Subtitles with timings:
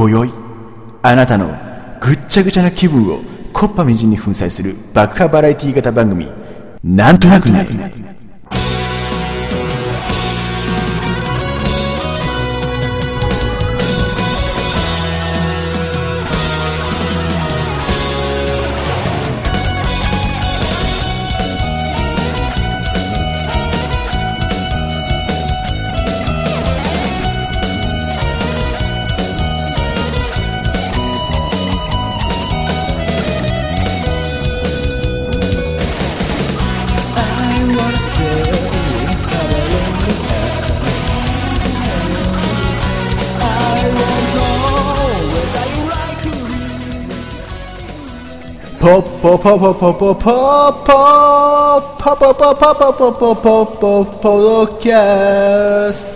[0.00, 0.32] 今宵
[1.02, 1.48] あなたの
[2.00, 3.18] ぐっちゃぐちゃな気分を
[3.52, 6.26] コッパみじんに粉砕する爆破バラエティー型番組
[6.82, 7.99] なんとなくね
[49.42, 50.22] ポポポポポポ
[50.76, 50.92] ポ
[51.98, 56.06] ポポポポポポポポポポポドキャス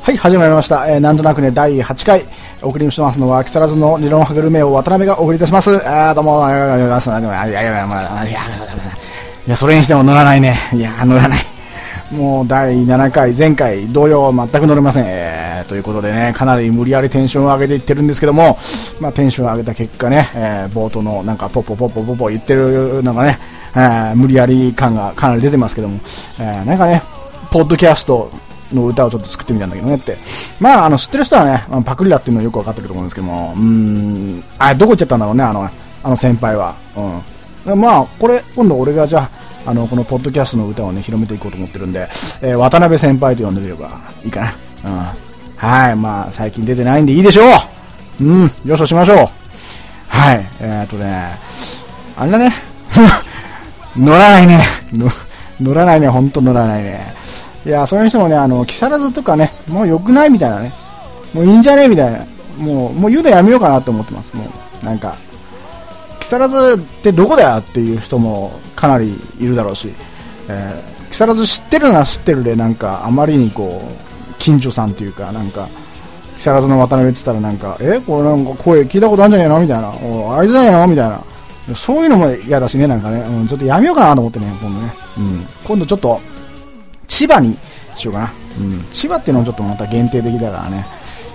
[0.00, 0.90] はい、始まりました。
[0.90, 2.24] えー、なんとなくね、第8回、
[2.62, 5.76] お送りしてますのは、木更津の理論派グルメを渡辺がお送りいたします。
[5.86, 7.10] あー、どうも、ありがとうございます。
[7.10, 8.40] いやいやいや、いや、
[9.46, 10.56] いや、それにしても乗らないね。
[10.72, 11.38] いや、乗らない。
[12.10, 15.04] もう第7回、前回同様全く乗れません。
[15.06, 18.56] えー、ということでね、かなり無理やりテンションを上げていってるんですけども、
[19.00, 23.38] まあテンションを上げた結果ね、えー、冒頭のなんかポッポポッポポポ言ってるのがね、
[23.74, 26.00] えー、無理やり感がかなり出てますけども、
[26.38, 27.02] えー、なんかね、
[27.50, 28.30] ポッドキャスト
[28.72, 30.16] の歌をちょっと作ってみたんだけどねって。
[30.60, 35.68] まあ、あの、知ってる人はね、パクリだっていうのはよくわかってると思うんですけども、うーん、あ、どこ行っちゃったんだろうね、あの、
[36.02, 36.74] あの先輩は。
[37.66, 37.80] うん。
[37.80, 39.30] まあ、これ、今度俺がじゃあ、
[39.70, 42.08] あの、このポッドキャストの歌をね、広めていこうと思ってるんで、
[42.42, 44.52] えー、渡辺先輩と呼んでみればいいかな。
[44.84, 45.33] うん。
[45.64, 47.42] はい、まあ、最近出てないんでいいでしょ
[48.20, 49.16] ううん、よししましょう
[50.08, 51.38] はい、えー、っとね、
[52.16, 52.52] あれだね、
[53.96, 54.60] 乗らないね。
[55.60, 57.00] 乗らないね、ほんと乗らないね。
[57.64, 60.72] いや、それにしてもね、あの、木更津とかね、もう良くないみたいなね。
[61.32, 62.18] もういいんじゃねみたいな。
[62.58, 64.36] もう、もう言うのやめようかなと思ってます。
[64.36, 64.44] も
[64.82, 65.16] う、なんか、
[66.20, 69.92] 木更津ってどこだよっていう人もかなりいるだろうし、
[70.48, 74.13] えー、木更津知ってるな知ってるで、なんか、あまりにこう、
[74.44, 75.66] 近所さんっていうか、なんか、
[76.36, 79.88] 木更津の渡辺って言ったらなんか、えこれなんか声聞いたことあるんじゃねえのみたいな。
[79.88, 81.74] おあいつじゃねえのみたいな。
[81.74, 84.92] そういうのも嫌だしね、なんかね、うん、ちょっとやめようかなと思ってね、今度ね。
[85.16, 85.46] うん。
[85.64, 86.20] 今度ちょっと、
[87.08, 87.56] 千葉に
[87.96, 88.32] しようかな。
[88.60, 88.78] うん。
[88.90, 90.84] 千葉っていうのもちょっとまた限定的だからね。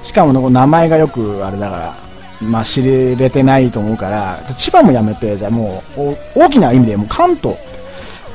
[0.03, 7.58] しかも名前がよくあれだから、まあ知れてないと思うから、千葉もやめて、じゃあもう、大きな意味でもう関東、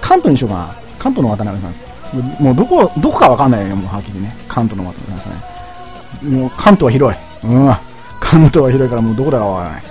[0.00, 0.74] 関東にしようかな。
[0.98, 1.93] 関東の渡辺さん。
[2.40, 4.36] もうどこ、どこかわかんないよ、もうはっきりね。
[4.48, 6.38] 関東の渡辺さんね。
[6.38, 7.18] もう関東は広い。
[7.44, 7.76] うん。
[8.20, 9.82] 関東は広いからもうどこだかわからない。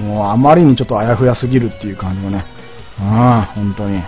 [0.00, 2.44] もうあまりにちょっとあやふやすぎるっていう感じのね。
[3.00, 3.98] ああ、本当に。
[3.98, 4.06] じゃ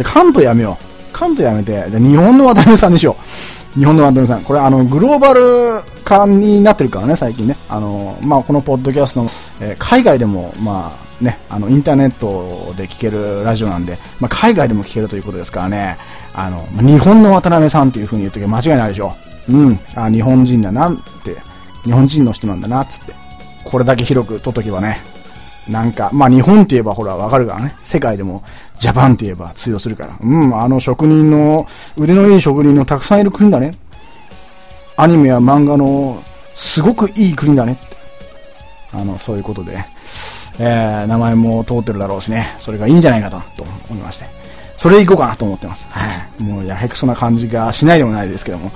[0.00, 0.84] あ関東やめよう。
[1.12, 3.16] 関東やめて、じゃ日本の渡辺さんにしよ
[3.76, 3.78] う。
[3.78, 4.42] 日本の渡辺さん。
[4.42, 5.40] これあの、グローバル
[6.04, 7.56] 化になってるからね、最近ね。
[7.68, 9.28] あの、まあ、このポッドキャストの、
[9.60, 15.98] えー、海外でも、まあ、ね、あの、インターネットで聞けるラジオなんで、まあ、海外でも聞けるということですからね。
[16.36, 19.16] あの、日本の渡辺さんっていう風に言っとけば間違いないでしょ
[19.48, 19.56] う。
[19.56, 19.80] ん。
[19.94, 21.34] あ、日本人だなって、
[21.84, 23.14] 日本人の人なんだな、つって。
[23.64, 24.98] これだけ広く取っとけばね。
[25.68, 27.74] なんか、まあ日本って言えばほらわかるからね。
[27.82, 28.44] 世界でも
[28.78, 30.16] ジャパンって言えば通用するから。
[30.20, 31.66] うん、あの職人の、
[31.96, 33.72] 腕のいい職人のたくさんいる国だね。
[34.96, 36.22] アニメや漫画の
[36.54, 37.96] すごくいい国だねって。
[38.92, 39.78] あの、そういうことで、
[40.58, 42.54] えー、名前も通ってるだろうしね。
[42.58, 44.35] それがいいんじゃないかと、と思いまして。
[44.76, 45.88] それでいこうかなと思ってます。
[45.90, 46.04] は
[46.38, 46.42] い。
[46.42, 48.70] もうやへくそな感じがしないでもないですけども。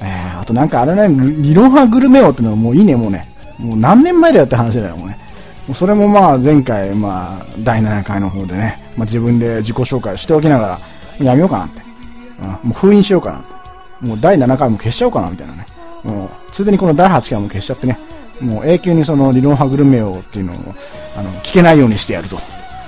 [0.00, 1.08] えー、あとなんかあれね、
[1.42, 3.26] 理論派グルメ王っていうのはもういいね、もうね。
[3.58, 5.18] もう何年前だよって話だよ、もうね。
[5.66, 10.78] もうそれもまあ前回、まあ第7回の方でね、まあ自分で自己紹介しておきなが
[11.18, 11.82] ら、やめようかなって。
[12.40, 14.06] うん、もう封印しようかなって。
[14.06, 15.66] もう第7回も消しちゃおうかなみたいなね。
[16.04, 17.98] もう、ついでにこの第8回も消しちゃってね。
[18.40, 20.56] もう永久にその理論派グルメ王っていうのを、
[21.16, 22.36] あの、聞けないようにしてやると。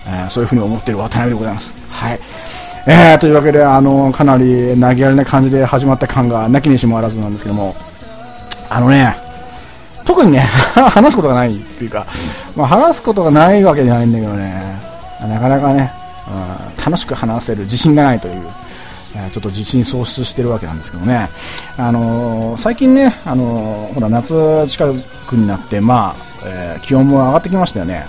[0.08, 1.76] えー、そういうふうに思ってる渡辺でございます。
[1.90, 2.20] はい。
[2.86, 7.76] えー、というわけで、あの、かなり投げやりな感じで始まった感がなきにしもあらずなんですけども、
[8.70, 9.14] あのね、
[10.06, 10.40] 特にね、
[10.74, 12.06] 話すことがないっていうか、
[12.56, 14.80] まあ、話すことがないわけじゃないんだけどね、
[15.20, 15.92] なかなかね、
[16.28, 18.42] うん、楽しく話せる自信がないという、
[19.14, 21.28] え、ちょっと自信喪失してるわけなんですけどね、
[21.76, 24.86] あのー、最近ね、あのー、ほら、夏近
[25.26, 28.06] くになって、まあ、えー、気温も上がってきましたよね。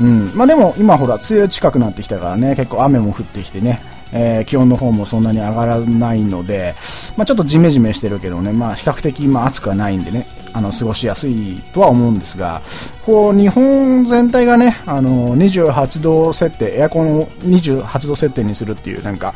[0.00, 0.32] うん。
[0.34, 3.80] まあでも、今ほら、梅雨近くなってきたからね、結構雨も降ってきてね、
[4.12, 6.74] えー、気温の方もそんなに上がらないので、
[7.16, 12.62] まあちょっとジメジメしてるけどね、まあ比較的ま暑くはないんでね、あの、過ごしやすいとは思うんですが、
[13.04, 19.34] こう、日本全体がね、あの、28度設定、エアコンを28度設定にするっていう、なんか、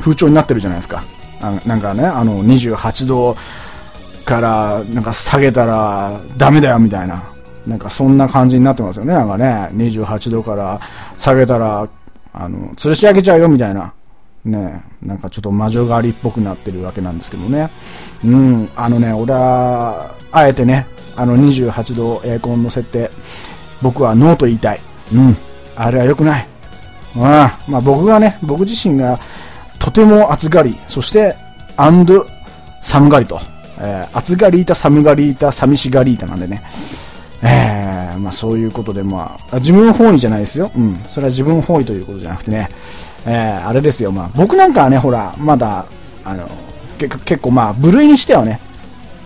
[0.00, 1.04] 風潮になってるじゃないですか。
[1.40, 3.36] あなんかね、あの、28度
[4.24, 7.31] からなんか下げたらダメだよみたいな。
[7.66, 9.14] なんかそんな感じになってますよね。
[9.14, 10.80] なんかね、28度から
[11.16, 11.88] 下げたら、
[12.32, 13.92] あの、吊るし上げちゃうよみたいな。
[14.44, 17.70] ねなんかちょっと魔女狩りっぽくなってるわけなんですけどね。
[18.24, 20.86] うん、あのね、俺は、あえてね、
[21.16, 23.10] あの28度エアコンの設定、
[23.82, 24.80] 僕はノーと言いたい。
[25.14, 25.36] うん、
[25.76, 26.48] あれは良くない。
[27.14, 27.44] うん、ま
[27.74, 29.20] あ僕がね、僕自身が
[29.78, 31.36] とても暑がり、そして、
[31.76, 32.26] アンド
[32.80, 33.38] 寒がりと。
[33.78, 36.62] えー、暑がりいた、寒がりいた、寂しがりいたなんでね。
[37.42, 40.70] えー、まあそういうことで、まあ、自分本位じゃないですよ。
[40.76, 40.96] うん。
[41.06, 42.68] それは自分本位ということじゃなくてね。
[43.26, 44.12] えー、あれですよ。
[44.12, 45.86] まあ僕なんかはね、ほら、まだ、
[46.24, 46.48] あの、
[46.98, 48.60] 結結構まあ部類にしてはね、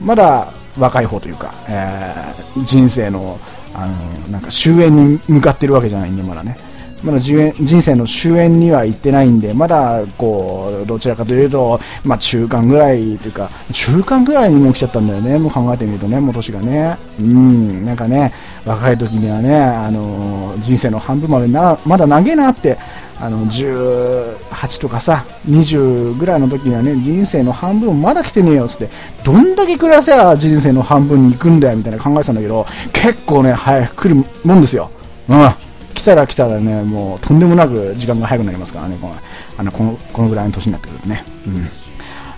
[0.00, 3.38] まだ若い方というか、えー、人生の、
[3.74, 3.94] あの、
[4.28, 6.56] なんか終焉に向かってるわけじゃないんで、まだね。
[7.02, 7.52] まだ人
[7.82, 15.38] 生の終焉には行ってないんで、まだ、こう、どちらかというと、まあ、中間ぐらいというか、中間ぐらいにも来ちゃったんだよね。
[15.38, 16.96] もう考えてみるとね、もう年がね。
[17.20, 18.32] うん、なんかね、
[18.64, 22.78] 若い時にはね、あの、人生の半分までな、まだ長えなって、
[23.20, 28.88] あの、18とかさ、20ぐらいの時にはね、人生の半分まだ来てねえよ、つって、
[29.22, 34.90] どんだけ暮らせば人生の半分に行くんだよ、みたいな考えてたんだけど、結構ね、早く来るもんですよ。
[35.28, 35.65] うん。
[36.06, 39.14] たら来たらね、もうとんでもなく時間が早くなりますからね、この
[39.58, 41.22] あのこのこのぐらいの年になってくるとね。
[41.46, 41.68] うん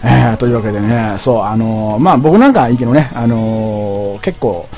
[0.03, 4.69] えー、というわけでね、そう、あのー、まあ僕なんかいいけどね、あのー、結構、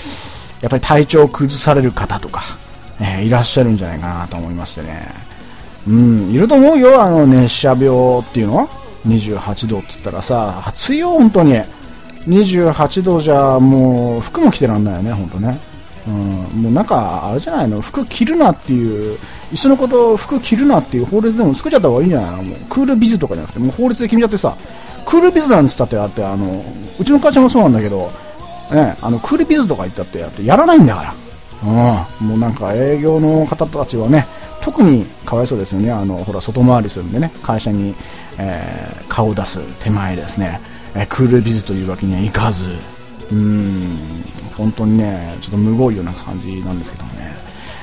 [0.63, 2.41] やっぱり体調を崩される方とか、
[3.01, 5.09] えー、いらっしゃるんじゃないかなと思いましてね。
[5.87, 8.69] うん、いると思うよ、あの熱射病っていうの
[9.07, 11.61] ?28 度っつったらさ、暑いよ、本当に。
[12.27, 15.59] 28度じゃもう服も着てらんないよね、本当ね。
[16.07, 16.15] うん、
[16.63, 19.19] もうなんか、あれじゃないの、服着るなっていう、
[19.53, 22.43] いっそのこと服着るなっていう法律でも作っちゃった方がいいんじゃないの？
[22.45, 24.57] もうクールビズとかじゃなくて、もう法律で決めちゃってさ、
[25.05, 26.65] クールビズなんつったってあって、あの、
[26.99, 28.11] うちの会社もそうなんだけど、
[28.73, 31.15] ね、あの、クールビズとか言ったってやってやらないんだから。
[31.63, 31.67] う
[32.25, 34.27] ん、もうなんか営業の方たちはね、
[34.63, 35.91] 特にかわいそうですよね。
[35.91, 37.95] あの、ほら、外回りするんでね、会社に、
[38.39, 40.61] えー、顔を出す手前ですね、
[40.95, 42.71] えー、クールビズというわけにはいかず、
[43.33, 43.99] うーん、
[44.57, 47.37] 本当にね、ちょっとむごいような感じなんですけどもね。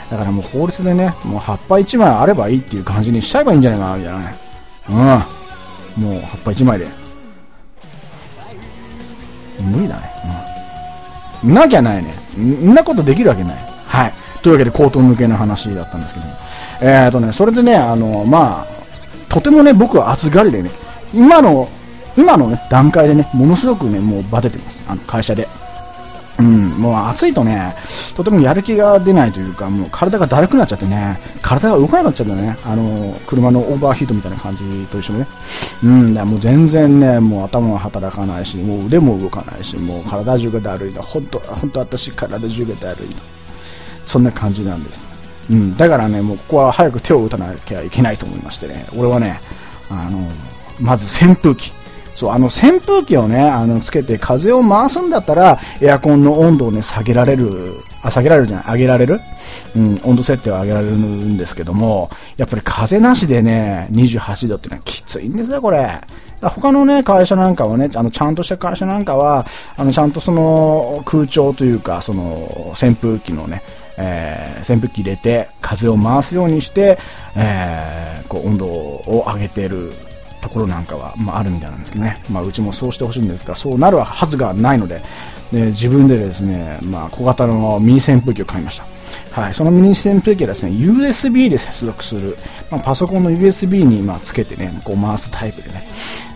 [0.10, 4.36] だからもう法律でね、もう葉っぱ1枚あればいいっていう感じにしちゃえばいいんじゃないかな、みたいなね。
[4.90, 6.04] うん。
[6.04, 6.88] もう葉っぱ1枚で。
[9.60, 10.12] 無理だね。
[11.44, 11.54] うん。
[11.54, 12.14] なきゃないね。
[12.38, 13.58] んなことできるわけない。
[13.86, 14.14] はい。
[14.42, 16.34] というわけで、口頭向けの話だったんですけども。
[16.82, 20.72] えーとね、それでね、あの、まあ、とてもね、僕は暑がりでね、
[21.14, 21.68] 今の、
[22.18, 24.84] 今のね、段階でね、ものすごくね、もうバテてます。
[24.88, 25.48] あの、会社で。
[26.40, 27.76] うん、もう暑いとね、
[28.16, 32.58] とてもやる気が出ないというか、もう体がだるくなっちゃってね、体が動かなくなっちゃうんだよね。
[32.64, 35.28] あの、車のオーバーヒートみたいな感じと一緒にね。
[35.84, 41.02] うん、だもう全然ね、もう頭が働かないし、もう腕も動かないし、もう体中がだるいの。
[41.02, 43.16] ほんと、ほんと私体中がだるいの。
[44.06, 45.08] そんな感じなんです。
[45.50, 49.40] うん、だからね、もうここは早く手を打たなきゃいけないと思いましてね、俺はね、
[49.90, 50.20] あの、
[50.80, 51.74] まず扇風機。
[52.18, 59.22] そう、あの扇風機をね、あの、つけて風を回すんだったら、エアコンの温度をね、下げられる、あ、下げられるじゃない、上げられる？
[59.76, 66.02] うん、温度設定を上げられるんですけども、やっぱり風なしでね、28度ってのはきついんですよ、これ。
[66.42, 73.62] 他のね、会社なんかはね、あの、ちゃんとした会社なんかは、あの、ちゃんとその、空調というか、その、扇風機のね、
[73.98, 76.98] えー、扇風機入れて、風を回すようにして、
[77.36, 79.94] えー、こう、温度を上げてる
[80.48, 85.02] ところなんかは、まあ、あるみたいなんですけどね、まあ、うちもそうしてほしいんですが、そうなるはずがないので、
[85.52, 88.86] で自分でですね、まあ、小型のミニ扇風機を買いました。
[89.42, 92.38] はい、そのミニ扇風機はですね、USB で接続する、
[92.72, 95.84] まあ、パソコンの USB に、まあ、つけてね、こう回すタイプでね。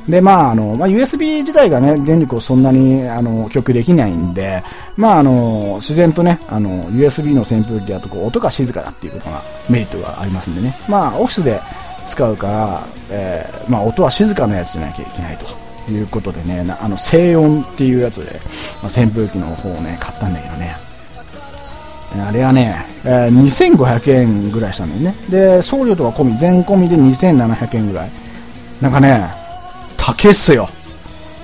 [0.09, 4.63] で、まあ、あの、まあ、USB 自体がね、電力をそんなに、あの、供給できないんで、
[4.97, 10.75] まあ、あの、自然とね、あの、USB の扇風機だと、こう、音が静かだっていうことが、メリットがありますんでね。
[10.89, 11.61] まあ、オフィスで、
[12.05, 18.39] 使うから、えー、まあ、音は静かなやつじゃなきゃいけないということでね、あの静音っていうやつで、
[18.81, 20.75] まあ、扇風機の方をね、買ったんだけどね。
[22.19, 25.15] あれはね、えー、2500円ぐらいしたんだよね。
[25.29, 28.11] で、送料とか込み、全込みで2700円ぐらい。
[28.81, 29.23] なんかね、
[29.97, 30.67] 高えっすよ。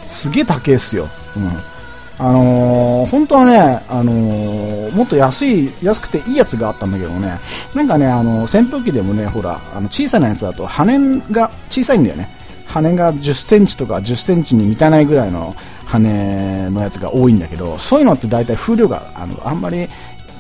[0.09, 1.07] すげえ高えっすよ。
[1.37, 1.51] うん。
[2.19, 7.39] あのー、本当はね、あのー、もっと安い、安くていいやつがあったんだけどね、
[7.75, 10.97] なんかね、あのー、扇風機でもね、ほら、あの、小さなやつだと羽
[11.31, 12.29] が小さいんだよね。
[12.65, 15.55] 羽が10センチとか10センチに満たないぐらいの
[15.85, 19.87] 羽のやつが多いんだけど、そういうのって大体風量が、あの、あんまり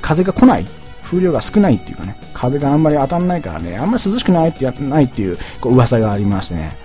[0.01, 0.65] 風が来ない。
[1.03, 6.75] 風量が少ないっていうかね、風があんまり当たんないからね、あんまり涼しくないってやないっていうこう噂がありましてね。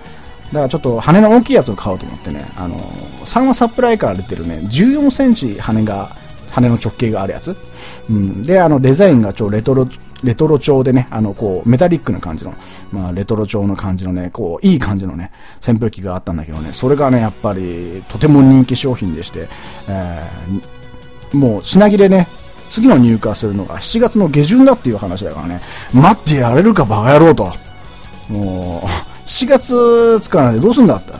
[0.53, 6.09] だからちょっと羽の大きいやつを買おうと思ってね、あの、3話サプライから出てるね、14センチ羽が、
[6.51, 7.57] 羽の直径があるやつ。
[8.11, 8.43] うん。
[8.43, 9.87] で、あの、デザインが超レトロ、
[10.23, 12.53] レトロ調でね、あの、こう、メタリックな感じの、
[12.91, 15.31] まあ、レトロ調の感じのね、こう、いい感じのね、
[15.67, 19.47] 扇風機があったんだけどね、それがね、やっぱり、とても人気商品でして、
[19.89, 22.27] えー、もう、品切れね、
[22.69, 27.51] 次の入荷するのが7月の下旬だっていう話だからね、待ってやれるかバカ野郎と。
[28.29, 31.11] もう、7月使わないでどうすんだって。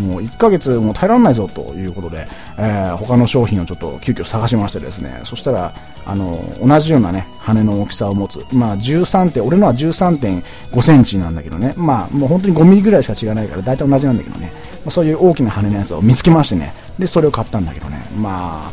[0.00, 5.74] もう1ヶ月もう耐えられないぞということで、えー、他の商品をちょっと急遽探しましてですね、そしたら、
[6.06, 18.72] あの、同じようなね、羽の大きさを持つ、まあ13点、俺のは13.5センチなんだけどね、まあもう本当に5ミリぐらいしか違わないから大体同じなんだけどね、まあ、そういう大きな羽のやつを見つけましてね、で、それを買ったんだけどね、まあ、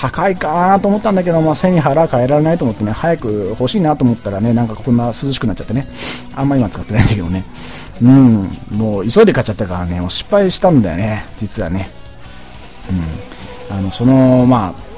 [0.00, 5.88] 高いかなと思ったんだけど、まあ、背に腹変えられないと思ってね、早く欲しいなと思ったらね、なんかこんな涼しくなっちゃってね、
[6.36, 7.44] あんま今使ってないんだけどね、
[8.00, 11.90] うん、もう急いで買っちゃったからね、もう失敗したんだよね、実はね。
[13.70, 13.76] うん。
[13.76, 14.88] あの、その、まあ、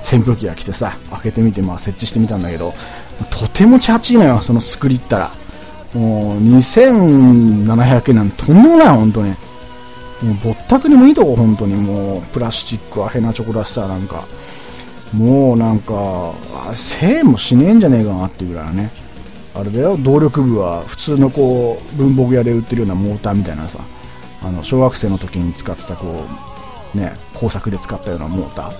[0.00, 2.72] 扇風機が来てさ、開けてみて、まあ、設置してみたんだけど、
[3.30, 5.32] とてもチャチいのよ、その作りったら。
[5.92, 9.34] もう、2700円なんてとんでもない、本当に。
[10.22, 11.74] もうぼったくにもいいとこ、本当に。
[11.74, 14.24] もう、プラスチックはヘナチョコだしさ、なんか、
[15.14, 15.94] もうなんか、
[16.72, 18.90] 1000円もしねえんじゃねえかなっていうぐらいのね。
[19.54, 23.80] あれだよ、動力部は普通のこう、文房具屋で売ってるようなモーターみたいなさ、
[24.42, 26.24] あの、小学生の時に使ってたこ
[26.94, 28.70] う、ね、工作で使ったようなモータ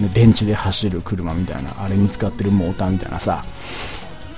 [0.00, 3.44] ー、ね、電池で走る車みたいな、あれに使ってるモーターみたいなさ、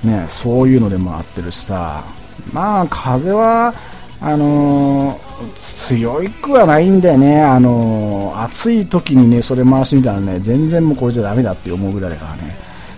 [0.04, 2.04] ね、そういうのでもあってるしさ、
[2.52, 3.74] まあ、風は、
[4.20, 7.42] あのー強いくはないんだよね。
[7.42, 12.56] あの、暑い時にね、それ回してみたらね、全然もうこれじゃダメだって思うぐらいだからね。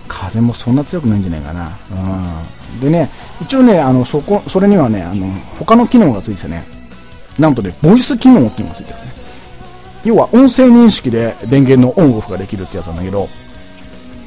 [0.09, 1.79] 風もそんな強くないんじゃないかな。
[1.91, 2.81] うん。
[2.81, 5.27] でね、一応ね、あの、そこ、それにはね、あの、
[5.59, 6.65] 他の機能がついててね、
[7.39, 9.05] なんとね、ボイス機能っていうのがついてるね。
[10.05, 13.29] 要は音声認識で電源のオンオフができるってやつなんだけど、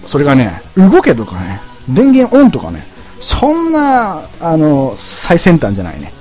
[0.06, 2.84] それがね、動けとかね、電源オンとかね、
[3.20, 6.12] そんな、あの、最先端じゃないね。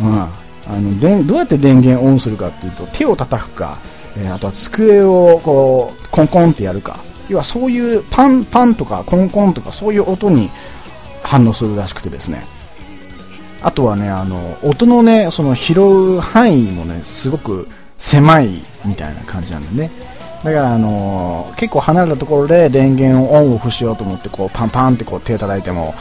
[0.00, 0.28] うん。
[0.68, 3.78] あのでどうやって電源オンするかっていうと手を叩くか、
[4.16, 6.98] えー、あとは机をこうコンコンってやるか。
[7.28, 10.48] 要はそういうパンパンとかコンコンとかそういう音に
[11.22, 12.44] 反応するらしくてですね。
[13.62, 19.90] あとはねあの音のねその拾う範囲もねすごく狭いみたいな感じなんだよね。
[20.44, 25.94] だからあのー、結構離れたところで電源をオンオフしようと思ってこうパンパンってこう手叩いても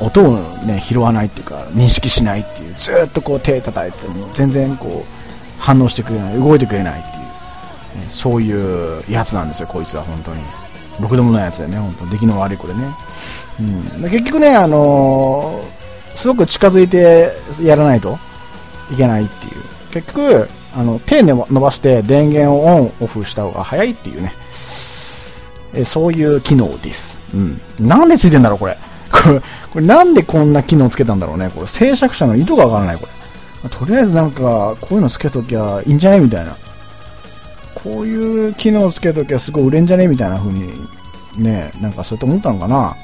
[0.00, 5.18] 音をね、拾わないっていうか、認識しないっていう、ずっとこう手叩いてても全然こう、
[5.58, 10.40] 反応してくれない、動いてくれないっていう、ね、そういうやつなんですよ、こいつは本当に。
[11.00, 12.94] ろくでもないやつだよね、本当出来の悪い子でね。
[13.60, 13.62] う
[14.06, 14.10] ん。
[14.10, 18.18] 結局ね、あのー、すごく近づいてやらないと
[18.92, 19.52] いけないっていう。
[19.92, 24.32] 結局、あの、手伸ばして電源をオンオフした方が早いっていうね。
[25.74, 27.22] えそういう機能です。
[27.34, 27.60] うん。
[27.78, 28.76] なんでついてんだろう、これ。
[29.10, 31.50] これ、これなんでこんな機能つけたんだろうね。
[31.54, 33.06] これ制作者の意図がわからない、こ
[33.62, 33.70] れ。
[33.70, 36.56] とりあえずなんか、こういうのつけときゃいいんじゃねみたいな。
[37.74, 40.72] こういう機能つけときゃすごい売れんじゃねみたいな風に、
[41.36, 42.96] ね、なんかそうやって思ったのかな。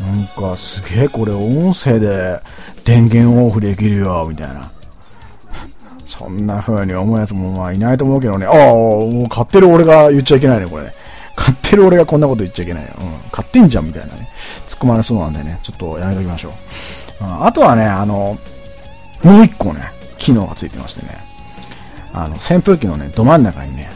[0.00, 2.38] なんかすげえこれ音声で
[2.84, 4.70] 電源オフできるよ、みたいな。
[6.04, 8.46] そんな風に思うやつもまあいないと思うけどね。
[8.46, 10.92] ああ、もう買ってる俺が言っちゃいけないね、これね。
[11.36, 12.90] 買ってる俺がこんなこと言っちゃいけないよ。
[12.98, 13.30] うん。
[13.30, 14.28] 買ってんじゃんみたいなね。
[14.66, 16.54] 突っ込まれそうなんでね、ちょっとやめときましょ
[17.20, 17.24] う。
[17.24, 18.38] うん、あとはね、あの、
[19.22, 21.24] もう一個ね、機能がついてましてね。
[22.12, 23.90] あの、扇風機のね、ど真ん中にね、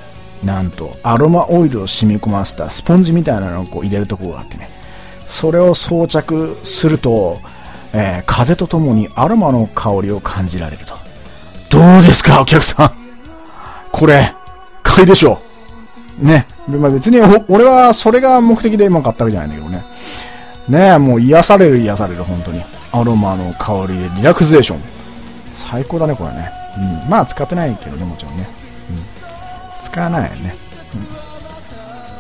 [0.45, 4.69] なんと、アロマオイルを染み込ませたスポンジみたいなのをこう入れるとこがあってね。
[5.27, 7.41] それを装着すると、
[7.93, 10.95] えー、風とともにアロマの香りを感じられると。
[11.71, 12.93] どうですか、お客さん。
[13.93, 14.35] これ、
[14.83, 15.41] 買いでしょ
[16.21, 16.27] う。
[16.27, 16.47] ね。
[16.79, 19.85] まあ、別に俺はそれが目的で今買ったわけじゃないんだけどね。
[20.69, 22.63] ねえ、もう癒される癒される、本当に。
[22.93, 24.81] アロマの香りでリラクゼーション。
[25.53, 26.51] 最高だね、これね。
[27.05, 27.11] うん。
[27.11, 28.49] まあ、使ってないけどね、もちろんね。
[28.91, 29.83] うん。
[29.83, 30.55] 使わないよね。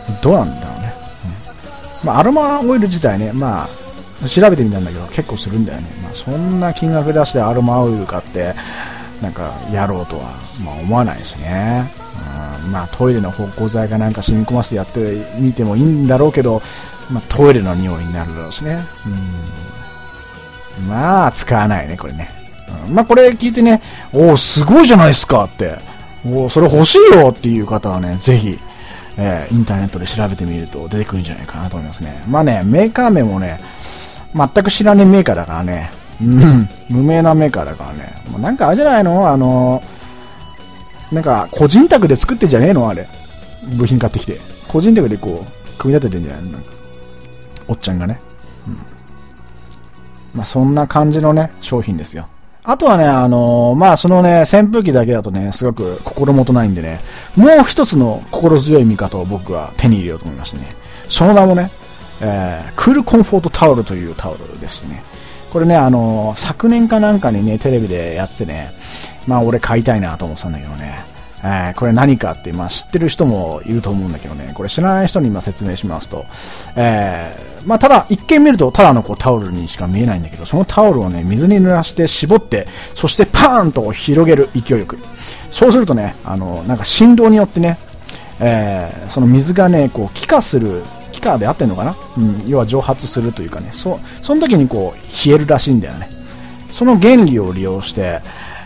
[0.08, 0.20] うん。
[0.20, 0.94] どうなんだろうね。
[2.02, 2.06] うん。
[2.06, 5.88] まあ、アロマオイル自体ね、まあ、調べてみたんだけど、結構するんだよね。
[6.02, 8.54] まあ、そんな金額出してアロマオイル買って、
[9.22, 10.24] なんか、やろうとは、
[10.64, 11.99] まあ、思わないしね。
[12.70, 16.62] まあ、トイレの芳香剤かなんか染み込ませてやってみてもいいんだろうけど、
[17.10, 18.78] まあ、トイレの匂いになるだろうしね。
[20.78, 20.86] うん。
[20.88, 22.28] まあ、使わないね、これね。
[22.86, 25.76] うん、まあ、これ聞いてね、おお、すごいじゃないですかって、
[26.24, 28.58] おおそれ欲しいよっていう方はね、ぜひ、
[29.16, 32.22] えー、インターネットで調べてみると出てくるんじゃないかなと思いますね。
[32.28, 33.58] まあね、メーカー名もね、
[34.34, 35.90] 全く知らねえメーカーだからね、
[36.22, 38.12] うん、無名なメーカーだからね。
[38.30, 39.28] もうなんかあれじゃないの？
[39.28, 39.82] あの、
[41.12, 42.88] なんか個人宅で作ってんじゃねえの？
[42.88, 43.06] あれ。
[43.76, 44.38] 部品買ってきて。
[44.68, 46.44] 個人宅でこう、組み立ててんじゃない？
[46.44, 46.72] のなんか
[47.68, 48.20] おっちゃんがね。
[48.66, 48.74] うん。
[50.34, 52.28] まあそんな感じのね、商品ですよ。
[52.62, 57.00] あとはね、あのー、まあ、そのね、扇風機だけだとね、すごく心もとないんでね、
[57.34, 60.76] もう一つの心強い味方を僕は手に入れようと思いましてね、
[61.08, 61.70] その名もね、
[62.20, 65.02] えー、クールコンフォートタオルというタオルですね。
[65.50, 68.70] これね、あの、昨年かなんかにね、テレビでやっててね、
[69.26, 70.98] まあ、俺買いたいなと思ってたんだけどね、
[71.42, 76.26] えー、これ何かって、まあ、知ってる人もいると思うんだけどね、これ知らない人に今説明しますと、
[76.76, 84.98] えー、まあ、ただ、一見見るとただのこうタオルにしか見えないんだけど、そのタオルをね、水に濡らして絞って、そしてパーンと広げる勢いよく。
[85.50, 87.78] そうするとね、あの、なんか振動によってね、
[88.38, 91.94] えー、その水がね、こう、気化する、気化で合ってんのかな？
[92.16, 96.08] うん、要は蒸発するというかね、そ、その時にこう、冷えるらしいんだよね。
[96.70, 98.20] その原理を利用して、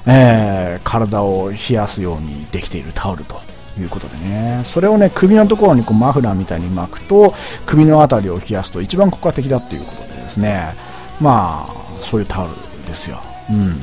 [0.07, 3.37] えー、体を冷やすようにできているタオルと。
[3.77, 7.35] いうことでね、それをね、首のところにこうマフラーみたいに巻くと、
[7.67, 10.77] 首のあたりを冷やすと一番効果的だっていうことでですね、
[11.21, 12.55] まあ、そういうタオル
[12.87, 13.19] ですよ。
[13.51, 13.83] うん。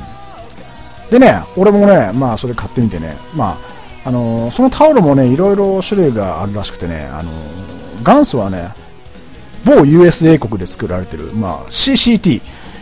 [1.10, 3.58] でね、俺もね、まあ、それ買ってみてね、ま
[4.02, 7.34] あ、あのー、そのタオルもね、いろいろ種類があるらしくてね、あのー、
[8.02, 8.74] 元祖はね、
[9.64, 12.40] 某 USA 国で作られてる、まあ、CCT、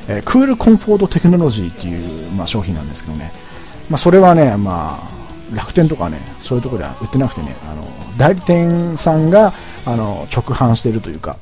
[0.08, 3.32] えー、クールコンフォートテクノロジーっていう、まあ、商品なんですけどね、
[3.88, 7.86] まあ、それはね、まあ、楽天とかね、そういうところでは売ってなくてね、あの、
[8.16, 9.52] 代理店さんが、
[9.84, 11.36] あの、直販してるというか、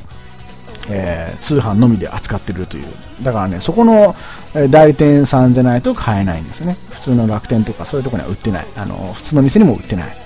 [0.91, 2.87] えー、通販のみで扱ってるという。
[3.23, 4.15] だからね、そこの、
[4.55, 6.77] え代理店さんじゃないと買えないんですね。
[6.91, 8.67] 普通の楽天とかそういうところには売ってない。
[8.77, 10.17] あの、普通の店にも売ってない。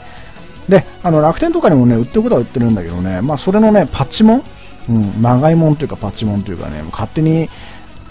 [0.72, 4.42] で、あの、楽天とかにもね、売ってることは売ってるんだけどね、まあ、それのね、パッチモン？
[4.88, 7.48] うん、まがいもんというかパッチモンというかね、勝手に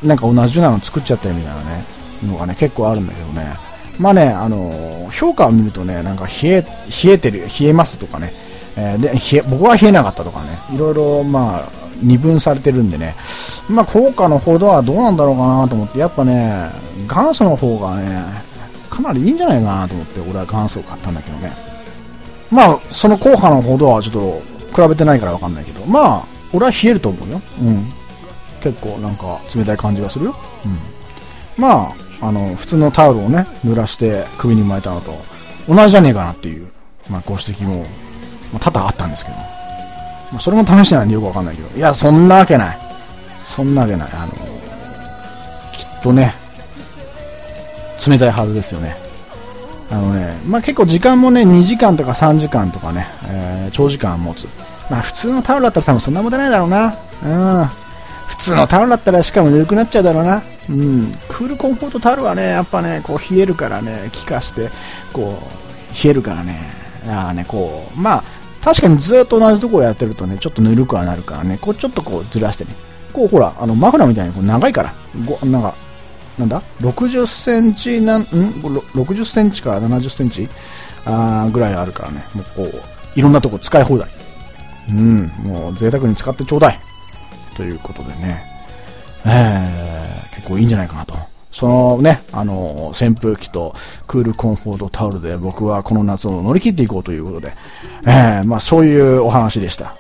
[0.04, 1.84] なんか同じようなの作っちゃったりみたいなね、
[2.26, 3.54] のがね、結構あるんだけどね。
[4.00, 8.32] まあね、あの評価を見るとね、なんか冷え、冷えてる、冷えますとかね、
[8.78, 11.70] えー、で、冷え、僕は冷えなかったとかね、いろいろ、まあ、
[12.02, 13.16] 二分されてるんでね、
[13.68, 16.70] まあ、効果のほどはどうなんだろうかなと思って、やっぱね、
[17.08, 18.24] 元祖の方がね、
[18.90, 21.71] かなりいいんじゃないかなと思って、俺は元祖を買ったんだけどね。
[22.52, 27.42] まあ、その効果のほどはちょっと比べてないからわかんないけど、まあ、俺は冷えると思うよ。
[27.62, 27.86] うん。
[28.62, 30.36] 結構なんか冷たい感じがするよ。
[30.66, 30.78] うん。
[31.62, 35.14] まあ、あの、普通のタオルをね、濡らして首に巻いたのと
[35.68, 36.68] 同じじゃねえかなっていう、
[37.10, 37.80] まあ、ご指摘も、
[38.52, 39.38] まあ、多々あったんですけど。
[39.38, 41.78] まあ、それも試してないんでよくわかんないけど。
[41.78, 42.80] いや、そんなわけない。
[43.44, 44.10] そんなわけない。
[44.14, 44.34] あの
[45.72, 46.34] きっとね、
[48.08, 48.96] 冷たいはずですよね。
[49.92, 54.48] あのね、まあ、結構時間もね、2時間とか3時間とかね、えー、長時間持つ。
[54.90, 56.96] まあ、普通のタオルだったら多分そんなもたないだろうな。
[57.24, 57.66] うん。
[58.28, 60.42] 普通のタオルだったらしかもぬるくなっちゃうだろうな。
[60.70, 61.12] うん。
[61.28, 64.70] クールコンフォートタオルはね、やっぱね、こう冷えるからね、気化して、
[65.12, 66.60] こう、冷えるからね。
[67.08, 68.24] ああね、こう、まあ、
[68.64, 72.72] 確かにずっと同じところやってるとね、ちょっとぬるくはなるからね、こうちょっとこうずらしてね。
[73.12, 74.94] こうほら、あの、マフラーみたいにこう長いから、
[75.26, 75.74] ご、なんか、
[76.42, 80.50] なんだ ?60 センチなん、ん ?60 センチか70センチ？
[81.06, 84.10] あぐらいあるからね、もうこう、いろんなとこ使い放題。
[84.90, 86.80] うん、もう贅沢に使ってちょうだい。
[87.56, 88.44] ということでね、
[89.26, 91.14] えー、結構いいんじゃないかなと。
[91.52, 93.74] そのね、あの、扇風機と
[94.08, 97.54] クールコンフォートタオルで僕はこの夏を乗り切っていこうということで、
[98.08, 99.96] えー、まあそういうお話でした。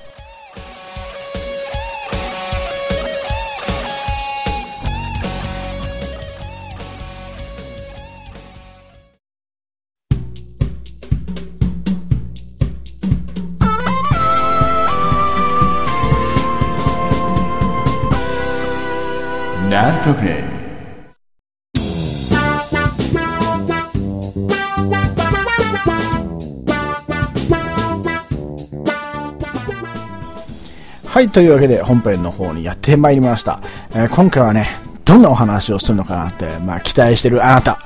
[31.06, 33.62] はい、というわけで本編の方にやってまいりました。
[33.92, 34.70] えー、今回はね、
[35.06, 37.80] どんなお話をするのかなって、まあ期待してるあなた。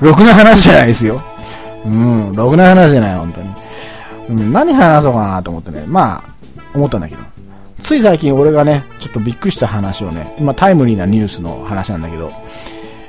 [0.00, 1.22] ろくな話じゃないですよ。
[1.86, 3.50] うん、ろくな話じゃない、本当に。
[4.30, 6.34] うん、何話そうかなと思ってね、まあ、
[6.74, 7.31] 思ったんだけど。
[7.82, 12.30] つい最近俺がね、ちょっとびっくりした話をね、今タイムリーなニュースの話なんだけど、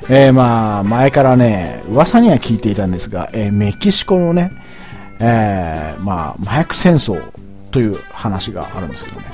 [0.09, 4.51] えー、まあ、前からね、噂には聞いていたんですが、えー、メキシコのね、
[5.19, 7.21] えー、まあ、麻薬戦争
[7.71, 9.27] という話があるんですけどね、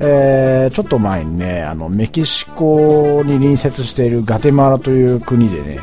[0.00, 5.80] えー、ちょっと前にね、あの、メキシコに隣接しているガテマラという国でね、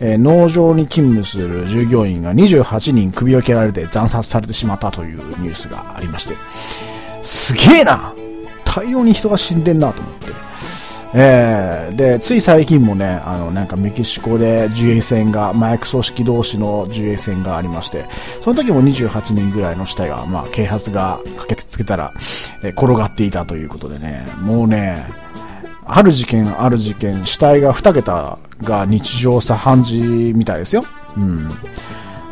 [0.00, 6.34] えー、農場に勤務する従業員が28人首を切られて惨殺されてしまったというニュースがありまして、
[7.22, 8.12] すげえな
[8.74, 10.32] 大量に人が死んでんなと思って。
[11.16, 18.04] えー、で、つい最近もね、あの、なんかメキシコで銃撃戦が、麻薬組織同士の銃撃戦がありまして、
[18.40, 22.10] その時も28人ぐらいの死体が、まあ、警察が駆けつけたら、
[22.64, 25.06] えー、転がっていたということでね、もうね、
[25.84, 30.02] ある事件、ある事件、死体が2桁が日常茶飯事
[30.34, 30.84] みたいですよ。
[31.16, 31.48] うん。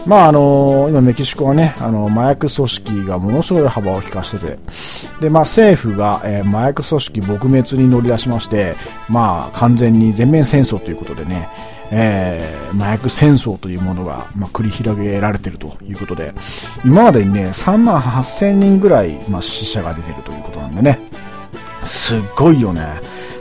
[0.06, 4.58] まああの今メキシコはね、あの麻薬組織がものすごい幅を利かしてて、
[5.20, 8.74] でまあ政府が、えー、麻薬組織撲滅に乗り出しまして、
[9.08, 11.48] まあ完全に全面戦争ということでね、
[11.92, 16.32] えー、麻薬戦争というものが、まあ、繰り広げられているということで、
[16.84, 20.98] 今までにね、3万8000人ぐらい、まあ、死者が出てるということなんでね、
[21.84, 22.82] すっごいよね。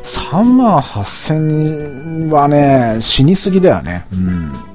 [0.04, 4.06] 3万8000人はね、死にすぎだよね。
[4.12, 4.71] うん。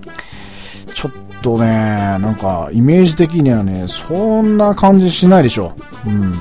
[1.46, 5.76] とね、なんか、イメージ的にはね、そんな感じしないでしょ。
[6.04, 6.32] うん。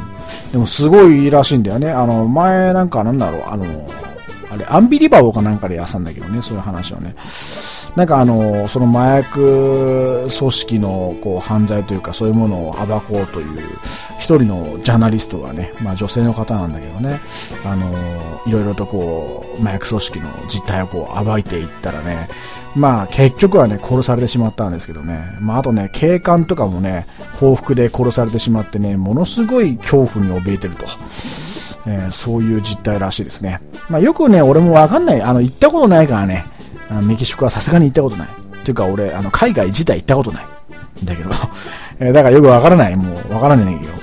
[0.52, 1.92] でもすごいらしいんだよね。
[1.92, 3.66] あの、前なんかなんだろう、あの、
[4.50, 7.14] あれ、アンビリバボーかなんかでやさんだけどね、そういう話をね。
[7.96, 13.60] なんかあの、その麻薬組織のこう犯罪というかそういうものを暴こうという
[14.20, 17.20] 一人のジャーナリストがね、まあ女性の方なんだけどね、
[17.64, 22.28] あの、いろいろとこう、麻薬組織の実態をこう暴いていったらね、
[22.76, 27.08] まあ結局はね、殺されてしまったんですけどね、まああとね、警官とかもね、
[27.40, 30.86] 報復で殺されてしまってね、ものすごい恐怖に怯えてると。
[31.88, 33.62] えー、そういう実態らしいですね。
[33.90, 36.46] まあよくね、俺もわかんない、あの、行ったことないからね、
[36.90, 38.28] あメキシコはさすがに行ったことない。
[38.64, 40.46] というか俺、あの、海外自体行ったことない。
[41.04, 41.30] だけど、
[42.00, 42.96] えだからよくわからない。
[42.96, 43.94] もうわからないんだけど、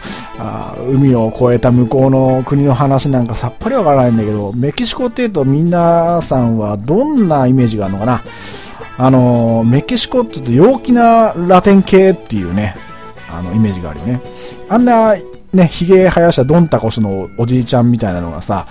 [0.42, 8.22] あ海を越えた向こうの国の話なんかさっぱりわからないんだけど、メキシコって言うと皆さんはどんなイメージがあるのかな？
[8.98, 12.76] あの、メキシコって言うと陽気なラテン系っていうね、
[13.30, 14.20] あの、イメージがあるよね。
[14.68, 15.14] あんな、
[15.52, 18.66] ね、髭生やしたドンタコスのおじいちゃんみたいなのがさ、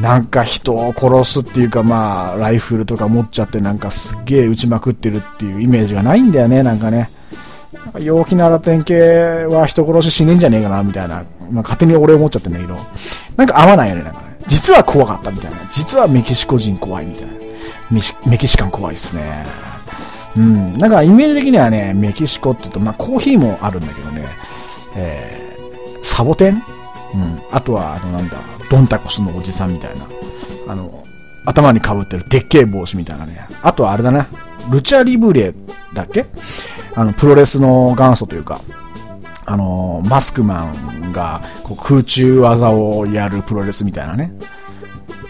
[0.00, 7.10] なんか人を殺すっていうかまあ、ライフルとか持っちゃってなんかすっげえ撃ちまくってるっていうイメージがないんだよね、なんかね。
[8.00, 11.24] 陽気なラテン系は人殺ししねえんじゃねえかな、みたいな。
[11.50, 12.76] まあ勝手に俺思っちゃってんだけど。
[13.36, 14.36] なんか合わないよね、なんかね。
[14.46, 15.58] 実は怖かったみたいな。
[15.70, 17.32] 実はメキシコ人怖いみたいな。
[18.26, 19.44] メキシカン怖いっすね。
[20.36, 20.72] うん。
[20.78, 24.24] なんかイメージ的にはね、メキシコって言うと、まあコーヒーもあるんだけどね。
[24.96, 26.62] えー、サボテン？
[27.14, 27.40] うん。
[27.50, 28.38] あとは、あのなんだ、
[28.70, 30.06] ドンタコスのおじさんみたいな。
[30.68, 31.04] あの、
[31.46, 33.46] 頭に被ってるでっけえ帽子みたいなね。
[33.62, 34.26] あとはあれだな。
[34.70, 35.54] ルチャリブレ
[35.92, 36.26] だっけ？
[36.94, 38.60] あの、プロレスの元祖というか、
[39.46, 44.32] あの、マスクマンがこう空中技をやるプロレスみたいなね。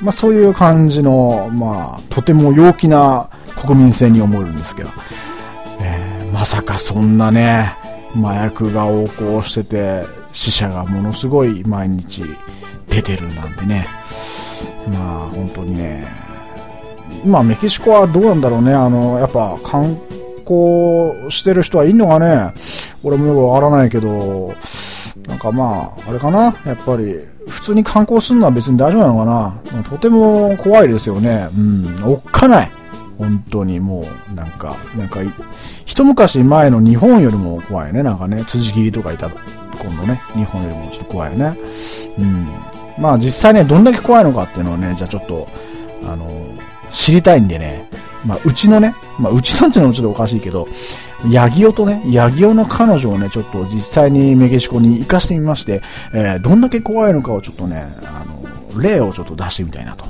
[0.00, 4.90] まあそういう感じの、まあ、とても陽気な国民性に思えるんですけど、
[5.80, 7.74] えー、まさかそんなね、
[8.16, 12.22] 麻薬が横行してて、死者がものすごい毎日
[12.88, 13.86] 出てるなんてね。
[14.92, 16.06] まあ、本当にね。
[17.24, 18.74] 今、メキシコはどうなんだろうね。
[18.74, 19.98] あの、やっぱ観
[20.44, 22.52] 光してる人はいんのかね。
[23.02, 24.54] 俺もよくわからないけど、
[25.28, 26.54] なんかまあ、あれかな。
[26.66, 29.82] やっぱり、普通に観光するのは別に大丈夫なのかな。
[29.84, 31.48] とても怖いですよね。
[31.56, 31.94] うん。
[32.04, 32.70] おっかない。
[33.18, 35.20] 本当にもう、なんか、なんか、
[35.86, 38.02] 一昔前の日本よりも怖いね。
[38.02, 39.30] なんかね、辻切りとかいた
[39.84, 41.56] 今度ね、日本よりもちょっと怖いよね。
[42.18, 42.48] うん。
[42.98, 45.48] まあ実際ね、どんだけ怖いのかっていうのをね、じゃあちょっと、
[46.04, 46.30] あの、
[46.90, 47.88] 知りたいんでね、
[48.24, 50.68] まあうちのね、まあうちのっていうのもちょっとおかしいけど、
[51.30, 60.04] ヤギオとね、ヤギオの彼女をね、ちょっと実際にメキシコに行かしてみまして、えー、どんだけ怖いのかをちょっとね、あの、例をちょっと出してみたいなと、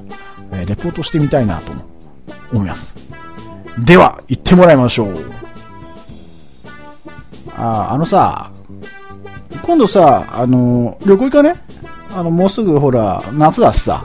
[0.53, 1.73] えー、レポートしてみたいなと
[2.53, 2.97] 思います。
[3.79, 5.45] では、行ってもらいましょう。
[7.57, 8.51] あ、あのさ、
[9.63, 11.55] 今度さ、あの、旅行行かね？
[12.15, 14.05] あの、もうすぐほら、夏だしさ、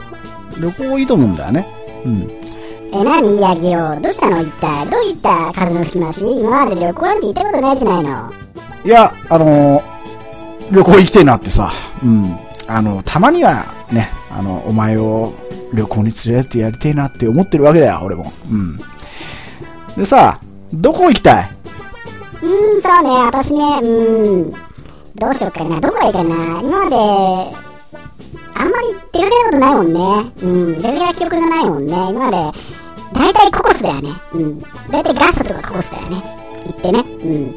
[0.60, 1.66] 旅行いいと思うんだよね。
[2.04, 2.30] うん。
[2.92, 3.98] え、なに、ヤギよ。
[4.00, 4.40] どうしたの？
[4.40, 4.86] 一体。
[4.86, 8.32] どういった風の吹き回し今まで旅行なんて行ったことないじゃないの？
[8.84, 9.82] いや、あの
[10.72, 11.70] 旅行行きてえなってさ、
[12.02, 12.36] うん。
[12.66, 15.34] あの、たまにはね、あの、お前を
[15.72, 18.32] 旅行に連れてってやりてえなって思ってるわけだよ、俺も。
[18.50, 18.78] うん。
[19.96, 20.40] でさ、
[20.72, 21.50] どこ行きたい？
[22.42, 24.52] うん、そうね、私ね、うん。
[25.20, 25.78] どうしようかな。
[25.78, 26.34] どこがいいかな。
[26.62, 26.96] 今まで、
[28.54, 30.32] あんまり出かけたことないもんね。
[30.42, 30.78] うん。
[30.78, 31.92] 出かけた記憶がないもんね。
[31.92, 32.58] 今まで、
[33.12, 34.10] 大体ココスだよね。
[34.32, 34.60] うん。
[34.90, 36.22] 大体ガストとかココスだよね。
[36.64, 37.00] 行ってね。
[37.00, 37.54] うん。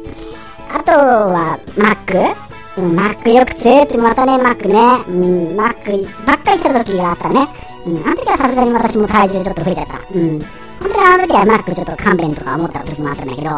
[0.76, 4.74] あとは、マックうん、マックよく連れてまたね、マックね。
[5.08, 7.48] うん、マックばっかり来た時があったね。
[7.86, 10.00] うん、あの時はさすがに私も体重ちょっと増えちゃった。
[10.12, 10.38] うん。
[10.80, 13.50] 本当にあの時はマックちょっと勘弁とか思った時もあったんだけど、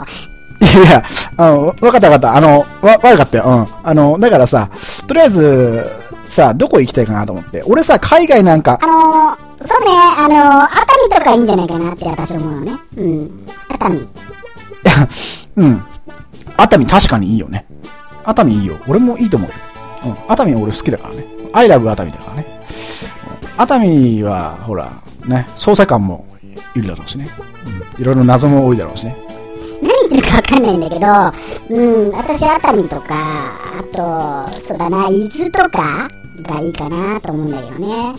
[0.61, 1.03] いや、
[1.37, 2.37] あの、わかったわかった。
[2.37, 3.45] あの、わ、悪かったよ。
[3.47, 3.67] うん。
[3.83, 4.71] あの、だからさ、
[5.07, 5.85] とりあえず、
[6.25, 7.63] さ、どこ行きたいかなと思って。
[7.67, 8.79] 俺さ、海外なんか。
[8.83, 9.87] あのー、そうね、
[10.19, 10.73] あの、熱
[11.09, 12.73] 海とかいいんじゃないかなって私思うのね。
[12.97, 13.47] うん。
[13.69, 14.09] 熱海。
[15.57, 15.85] うん。
[16.57, 17.67] 熱海確かにいいよね。
[18.25, 18.77] 熱海いいよ。
[18.87, 19.55] 俺もいいと思うよ。
[20.07, 20.33] うん。
[20.33, 21.27] 熱海俺好きだからね。
[21.53, 22.47] アイラブ熱海だからね。
[22.61, 23.27] うん
[23.59, 24.93] 熱海は、ほら、
[25.25, 26.27] ね、捜査官も
[26.75, 27.29] いるだろうしね。
[27.97, 28.03] うん。
[28.03, 29.17] いろいろ謎も多いだろうしね。
[30.31, 33.15] かわかんないんだけど、うん、私熱海とか、
[33.79, 36.09] あと、そうだな、伊豆とか
[36.43, 38.15] がいいかなと思うんだけどね。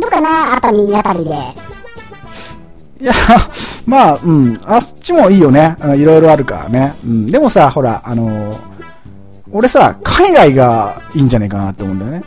[0.00, 1.30] どうかな、熱海あたりで。
[3.00, 3.12] いや、
[3.86, 4.58] まあ、うん。
[4.66, 5.76] あっちもいいよね。
[5.82, 6.94] うんいろいろあるからね。
[7.04, 7.26] うん。
[7.26, 8.68] でもさ、ほら、あのー
[9.50, 12.22] 俺さ、海外がいいんじゃないかなって思うんだよね。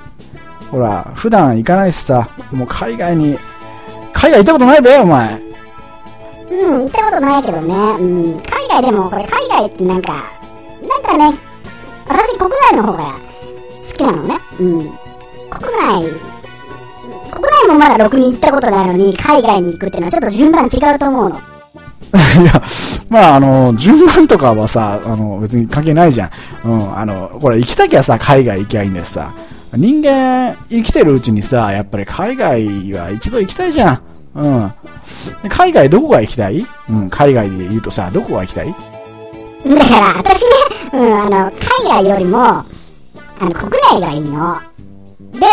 [0.71, 3.37] ほら、普段行かないしさ、もう海外に、
[4.13, 5.39] 海外行ったことないべお前。
[6.49, 7.75] うん、行ったことないけどね。
[7.75, 10.13] うん、海外でも、これ海外ってなんか、
[10.87, 11.37] なんかね、
[12.07, 13.19] 私国内の方が
[13.87, 14.39] 好きなのね。
[14.59, 14.79] うん。
[15.49, 16.21] 国内、
[17.31, 21.39] 国内もまだろくに行ったことないのに、海外に行くっていうのはちょっと順番違うと思うの。
[22.41, 22.61] いや、
[23.09, 26.31] まあ、あの、順番とかはさ、あの、別に関係ないじゃん。
[26.63, 29.31] うん、あの、これ行きたきゃさ、海外行きゃいいんですさ。
[29.73, 34.10] 人間、生きてるうちにさ、やっぱり海外は一度行きたいじゃん。
[34.33, 34.73] うん。
[35.49, 36.65] 海外どこが行きたい？
[36.89, 38.73] うん、海外で言うとさ、どこが行きたい？
[39.63, 40.49] だから、私ね、
[40.93, 42.65] うん、あの、海外よりも、あ
[43.41, 44.59] の、国内がいいの。
[45.33, 45.47] で、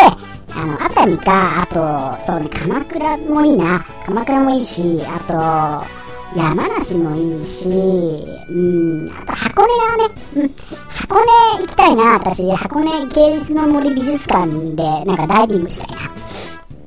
[0.54, 3.84] あの、熱海か、あと、そうね、鎌倉もいいな。
[4.06, 10.50] 鎌倉もいいし、あと、山梨もいいし、うん、あと箱根はね、うん、
[10.88, 11.26] 箱根
[11.60, 12.50] 行きたいな、私。
[12.52, 16.10] 箱根芸術の森美術館で、なんかダイビングしたいな。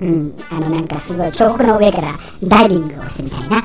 [0.02, 3.64] うん、あの、なんかすごい、彫刻の上からダイビングをしてみたいな。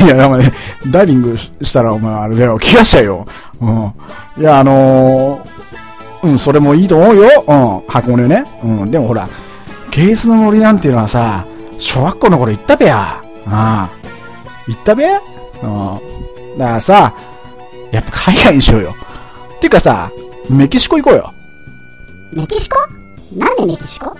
[0.00, 0.52] いや、でもね、
[0.90, 3.26] ダイビングしたらお前あれだよ、怪我しちゃうよ。
[3.60, 3.92] うん。
[4.38, 7.44] いや、あのー、うん、それもいいと思うよ。
[7.46, 7.52] う
[7.86, 8.44] ん、箱根ね。
[8.64, 9.28] うん、でもほら、
[9.92, 11.46] 芸術の森なんていうのはさ、
[11.78, 12.96] 小学校の頃行ったべや。
[13.00, 13.90] ああ。
[14.66, 16.58] 行ったべうん。
[16.58, 17.14] だからさ、
[17.92, 18.94] やっぱ海外にしようよ。
[19.56, 20.10] っていうかさ、
[20.50, 21.32] メキシコ行こうよ。
[22.34, 22.76] メキシコ？
[23.36, 24.16] なんでメキシコ？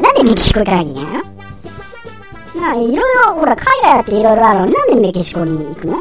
[0.00, 1.24] なんでメキシコ行かなきゃいけないの？
[2.60, 6.00] まあ、いろいろ、ほら、海外だっていろいろあるのになんでメキシコに行くの？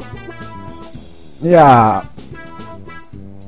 [1.41, 2.05] いや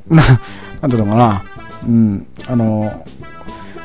[0.10, 0.22] ー、な、
[0.82, 1.44] なんていうのかな。
[1.88, 2.92] うん、あの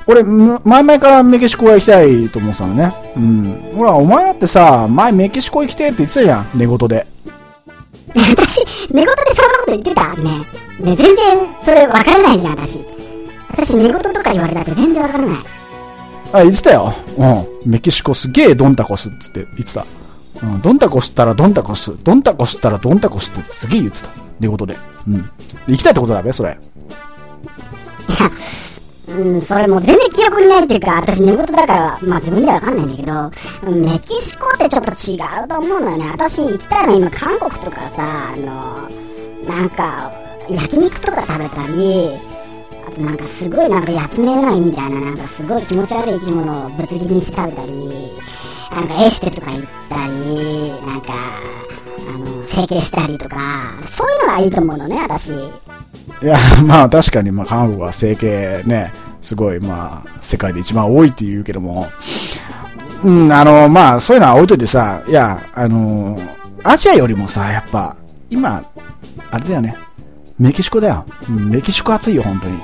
[0.06, 2.92] 俺、む前々からメキシコが行きたいと思ってたのね。
[3.16, 3.72] うん。
[3.76, 7.06] ほら、お前だってさ、前メキシコ行きてえって言ってたじゃん、寝言で。
[8.08, 10.44] 私、寝言でそんなこと言ってたね。
[10.80, 11.16] ね、全然、
[11.62, 12.80] それ分からないじゃん、私。
[13.50, 15.38] 私、寝言とか言われたって全然分からない。
[16.32, 16.92] あ、言ってたよ。
[17.18, 17.70] うん。
[17.70, 19.86] メキシコすげえドンタコスっつって言ってた。
[20.42, 20.60] うん。
[20.62, 21.96] ドンタコスったらドンタコス。
[22.02, 24.10] ドンタコスったらドンタコスってすげえ言ってた。
[24.38, 24.76] 寝言で。
[25.08, 25.30] うん。
[25.66, 26.50] 行きたいってことだべ、それ。
[26.50, 26.52] い
[28.22, 28.30] や、
[29.16, 36.10] うん、それもう全然記憶にないっていうか、私寝言だから、まあ自分ではわかんないんだけど、メキシコってちょっと違うと思うのよね。
[36.10, 38.88] 私行きたいの今韓国とかさ、あの、
[39.48, 40.12] なんか、
[40.48, 42.29] 焼肉とか食べたり、
[43.00, 48.12] なんかすごいなんかやつめないみたいな、なんかすごい気持ち悪い生き物をぶつ切りにして食べたり、
[48.70, 51.14] なんかエステとか行ったり、なんか、
[52.08, 53.38] あの、整形したりとか、
[53.84, 55.30] そういうのがいいと思うのね、私。
[55.32, 55.36] い
[56.22, 56.36] や、
[56.66, 61.86] まあ確かに、まあ韓国は整形ね、すごい、まあ、世界で一番多いって言うけども、
[63.04, 66.18] うん、あの、まあ、そういうのは置いといてさ、いや、あの、
[66.62, 67.96] アジアよりもさ、やっぱ、
[68.30, 68.62] 今、
[69.30, 69.76] あれだよね、
[70.38, 71.06] メキシコだよ。
[71.28, 72.58] メキシコ暑いよ、本当に。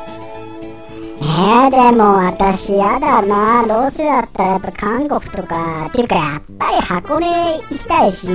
[1.19, 8.29] えー、でも私やだなどうせだったらやっぱ韓国とかっていうかやっぱり箱根行きたいし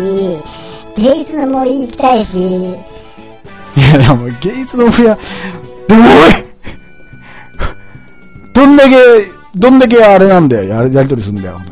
[0.98, 2.76] 芸術の森行きたいし
[3.78, 5.18] いや、でも、芸術の部屋、
[5.88, 6.52] でも、おい
[8.54, 8.96] どんだけ、
[9.56, 11.72] どんだけあれなんだよ、やりやりとりすんだよ、本当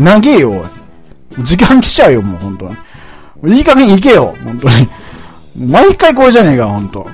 [0.00, 0.04] に。
[0.04, 1.44] 長えよ、おい。
[1.44, 2.68] 時間来ちゃうよ、もう、本当
[3.46, 3.56] に。
[3.56, 4.88] いい加減行けよ、本当に。
[5.56, 7.06] 毎回これじゃねえか、本当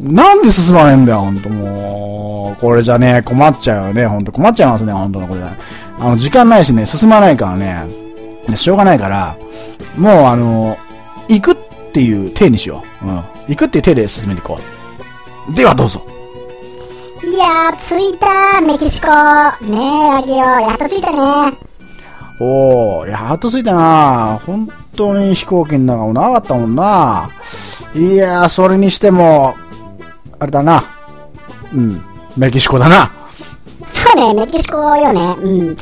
[0.00, 2.60] なんで進まねえんだよ、本当もう。
[2.60, 5.42] これじゃね、困っちゃうよね、本当困っちゃいますね、本当のこれ。
[5.42, 7.86] あの、時間ないしね、進まないからね、
[8.56, 9.36] しょうがないから、
[9.96, 10.76] もうあの、
[11.28, 11.56] 行くっ
[11.92, 13.06] ていう手にしよう。
[13.06, 13.22] うん。
[13.48, 14.58] 行くっていう手で進めていこ
[15.50, 15.54] う。
[15.54, 16.02] ではどうぞ。
[17.24, 21.58] いやー着いたメキシコねえアギオやっと着いたね
[22.40, 27.30] おー、やっと着いたな本当に飛行機の中も長かったもんな。
[27.94, 29.56] いやー、それにしても、
[30.38, 30.82] あれだな。
[31.72, 32.02] うん、
[32.36, 33.10] メキシコだな。
[33.86, 35.76] そうねメキシコよねうん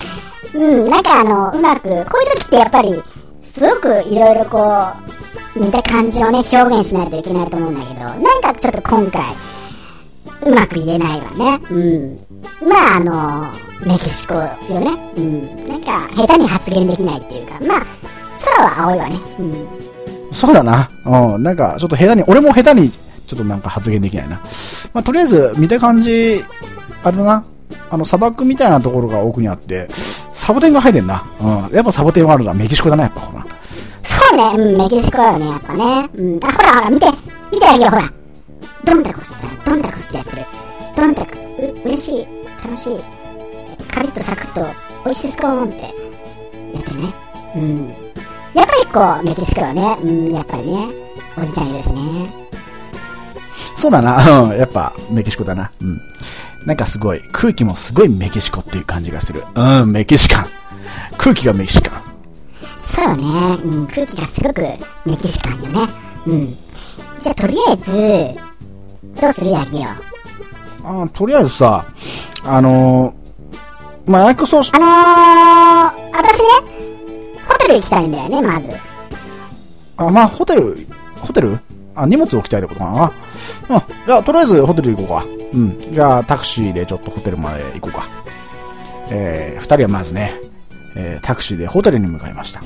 [0.55, 2.05] うんなんかあのうまくこういう
[2.37, 3.03] 時ってやっぱり
[3.43, 4.87] すごくいろいろこ
[5.57, 9.23] う似た感じをね表現しないといけないと思うんだけどなんかちょっと今回
[10.47, 11.61] うまく言えないわね。
[11.71, 12.19] うん。
[12.69, 13.53] まあ、あの、
[13.85, 14.47] メキシコよ
[14.81, 15.13] ね。
[15.17, 15.67] うん。
[15.67, 17.87] なんかか、下手に発言できないっていうか、まあ、
[18.45, 19.21] 空は青いわね。
[19.39, 19.69] うん。
[20.33, 20.91] そうだな。
[21.05, 21.43] うん。
[21.43, 22.91] なんか、ちょっと下手に、俺も下手に、
[23.27, 24.41] ちょっとなんか発言できないな。
[24.95, 26.45] まあ、とりあえず、見た感じ、
[27.03, 27.45] あれだな。
[27.91, 29.89] あの、砂漠みたいなところが奥にあって、
[30.33, 31.27] サボテンが生えてんな。
[31.41, 31.75] うん。
[31.75, 32.55] やっぱサボテンはあるな。
[32.55, 33.47] メキシコだな、やっぱほら。
[34.03, 34.65] そうね。
[34.65, 36.09] うん、メキシコだよね、やっぱね。
[36.15, 36.41] うん。
[36.43, 37.07] あ、ほらほら、見て。
[37.53, 38.13] 見てあげよ、ほら。
[38.85, 40.47] ドンタコスって、ドンタコスってやってる。
[40.97, 42.27] ドンタコ、う、嬉しい。
[42.63, 43.01] 楽しい。
[43.93, 44.67] カリッとサクッと、
[45.05, 47.15] 美味しいスコーンってやってね。
[47.57, 47.89] うん。
[48.55, 50.89] やっぱりこう、メキシコはね、うん、やっぱりね、
[51.37, 52.46] おじちゃんいるしね。
[53.77, 55.71] そうだな、うん、やっぱメキシコだな。
[55.81, 56.01] うん。
[56.67, 59.45] なんかすごい、空気もすごいメキシコっていう感じがする。
[59.55, 60.47] うん、メキシカン。
[61.17, 62.03] 空気がメキシカン。
[62.83, 63.25] そうよね。
[63.63, 64.63] うん、空気がすごく
[65.05, 65.89] メキシカンよね。
[66.27, 66.57] うん。
[67.21, 67.93] じゃあ、とりあえず、
[69.21, 69.89] どうするやぎよ？
[70.85, 71.85] あとりあえずさ、
[72.45, 76.47] あのー、まあ、アイクソーあのー、私ね、
[77.49, 78.73] ホテル行きたいんだよね、まず。
[79.97, 80.87] あ、まあ、ホテル、
[81.21, 81.59] ホテル？
[81.97, 83.13] あ、荷物置きたいってことかな。
[83.71, 84.07] うん。
[84.07, 85.25] じゃあ、とりあえずホテル行こうか。
[85.55, 85.81] うん。
[85.81, 88.09] じゃあ、タクシーでちょっとホテルまで行こうか。
[89.11, 90.33] えー、二人はまずね、
[90.97, 92.63] えー、タクシーでホテルに向かいました。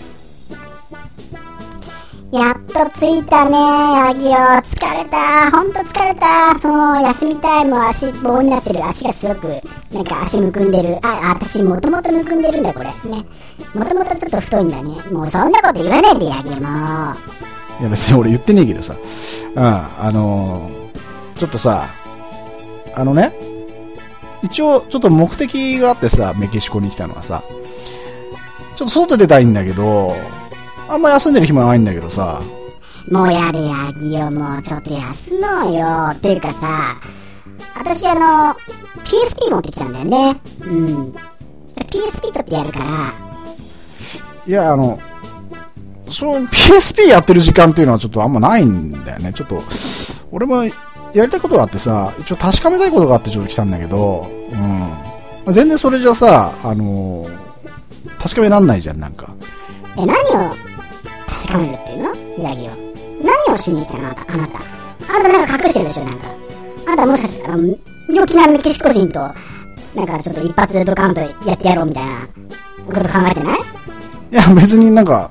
[2.32, 4.30] やっと着いたね、アギオ。
[4.30, 5.50] 疲れた。
[5.50, 6.54] ほんと疲れた。
[6.68, 7.64] もう休みたい。
[7.64, 8.84] もう足棒になってる。
[8.84, 9.60] 足がすごく、
[9.92, 10.98] なんか足むくんでる。
[11.02, 12.86] あ、私もともとむくんでるんだ、これ。
[12.86, 13.26] ね。
[13.74, 15.02] もともとちょっと太いんだね。
[15.10, 17.16] もうそんなこと言わないで、アギオもう。
[17.80, 18.94] いや別に俺言ってねえけどさ。
[18.94, 21.88] うん、あのー、ちょっとさ、
[22.94, 23.32] あのね、
[24.42, 27.42] 一応ちょっと目的があってさ、メキシコに来たのはさ、
[28.76, 30.14] ちょっと外出たいんだけど、
[30.88, 32.42] あんま休んでる暇ないんだけどさ。
[33.10, 36.08] もうやれやぎよ、もうちょっと休もうよ。
[36.12, 36.96] っていうかさ、
[37.76, 38.54] 私あの、
[39.04, 40.40] PSP 持ってきたんだよね。
[40.60, 41.12] うん。
[41.76, 43.12] PSP ちょっとやるから。
[44.46, 44.98] いや、あの、
[46.10, 49.32] そう、PSP やってる時間っていうのはちょっとあんまないんだよね。
[49.32, 49.62] ちょっと、
[50.32, 50.70] 俺もや
[51.24, 54.26] りたいことがあってさ、一応確かめたいことがあってちょっと来たんだけど、
[55.46, 55.52] うん。
[55.52, 57.30] 全然それじゃさ、あのー、
[58.18, 59.34] 確かめらんないじゃん、なんか。
[59.96, 60.54] え、何を
[61.26, 62.44] 確かめるっていうの？
[62.44, 62.70] ヤギを。
[63.46, 64.08] 何をしに来たの？
[64.08, 64.32] あなた。
[64.32, 64.60] あなた。
[65.08, 66.26] あなたなんか隠してるでしょ、なんか。
[66.86, 67.56] あなたもしかしたら、
[68.12, 69.20] 陽気なメキシコ人と、
[69.94, 72.28] なんかちょっと一発でドカンとやってやろうみたいな
[72.86, 73.58] こと考えてない？
[74.32, 75.30] いや、別になんか、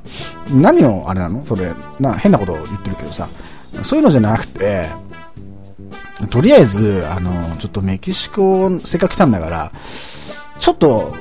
[0.51, 1.43] 何をあれなの？
[1.45, 3.27] それ、な、変なこと言ってるけどさ、
[3.81, 4.87] そういうのじゃなくて、
[6.29, 9.71] とりあえず、あの、ちょっとメキシコ、せっかく来たんだから、
[10.59, 11.15] ちょっと、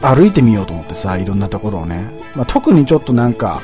[0.00, 2.04] 歩いてみようと思ってさ、いろんなところをね。
[2.36, 3.62] まあ、特にちょっとなんか、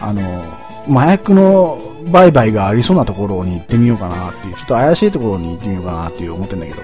[0.00, 0.44] あの、
[0.88, 1.76] 麻薬の
[2.10, 6.82] 売買がありそうなところに行ってみようかなっていう、ちょっと怪しいところに行ってみようかなっていう思ってんだけど。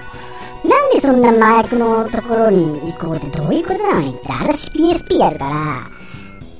[0.93, 4.09] でそんな麻薬のところに行こうってどういうことなの？
[4.11, 5.49] って、私 PSP やるか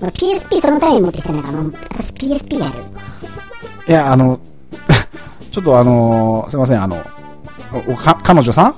[0.02, 1.60] ら、PSP そのために持ってきたんだから、
[1.92, 2.76] 私 PSP やる。
[3.88, 4.40] いや、あの、
[5.52, 6.98] ちょっとあのー、すいません、あの、
[7.98, 8.76] か、彼女さん？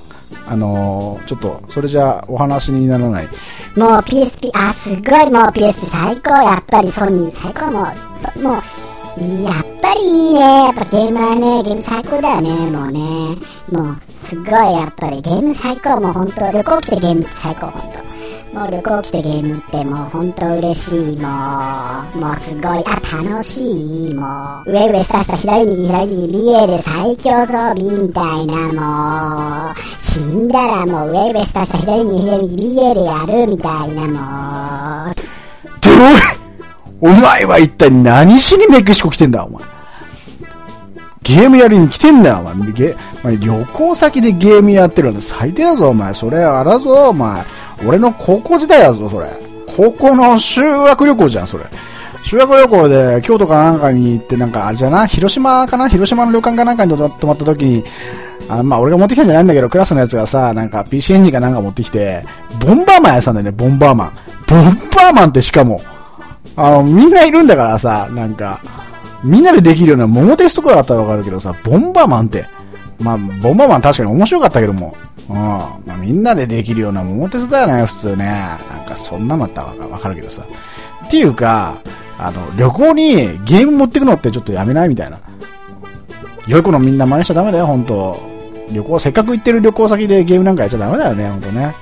[0.48, 3.28] あのー、ちょっと、それじゃお話にならない。
[3.76, 10.40] もう PSP、あ、すごい、もう PSP 最高、やっぱりソニー最高、もう、そもう、やっぱりいいね。
[10.40, 13.00] やっぱゲームはね、ゲーム最高だよね、もうね。
[13.70, 17.80] もう、すごい、やっぱりゲーム最高、もう本当旅行来てゲームって最高、本
[18.52, 21.28] 当もう旅行来てゲームってもうほんと嬉しい、も
[22.12, 24.26] う、もうすごい、あ、楽しい、も
[24.66, 34.08] う、上上下下左右左右 BA で最強装備みたいな、もう、死んだらもう上上下下左右左右 BA でやるみたいな、
[35.06, 35.12] も。
[35.12, 35.14] う？
[37.00, 39.75] お前は一体何しにメキシコ来てんだ、お前。
[41.26, 42.72] ゲームやりに来てんだよ、お前。
[42.72, 46.14] ゲお前旅行先でゲームやってるなんて最低だぞ、お前。
[46.14, 47.42] それあらぞ、お前。
[47.84, 49.28] 俺の高校時代やぞ、それ。
[49.66, 51.64] 高校の修学旅行じゃん、それ。
[52.22, 55.88] 修学旅行で京都かなんかに行って、なんか、あれじゃな、広島かな？
[55.88, 57.84] 広島の旅館かなんかに泊まった時に、
[58.48, 62.24] あまあ俺が持ってきたんじゃないんだけど、クラスのやつがさ、なんか PC エンジンかなんか持ってきて、
[62.64, 64.12] ボンバーマンやさんだよね、ボンバーマン。
[64.46, 65.80] ボンバーマンってしかも、
[66.54, 68.60] あの、みんないるんだからさ、なんか、
[69.24, 72.46] みんなでできるような桃鉄とかだったらわかるけどさ、ボンバーマンって、
[73.00, 74.96] まあ、ボンバーマン確かに面白かったけども、
[75.28, 75.36] うん。
[75.36, 78.24] まあ、みんなでできるような桃鉄だよね、普通ね。
[78.70, 80.46] なんかそんなのあったらわかるけどさ。
[81.06, 81.80] っていうか、
[82.18, 85.18] あの、旅行にゲーム持ってくのってちょっとやめないみたいな。
[86.46, 88.35] 良い子のみんな真似しちゃダメだよ、ほんと。
[88.70, 91.74] 旅行、せっかく行ってる旅行先でゲームなんかやっちゃダメだよね、ほんとね。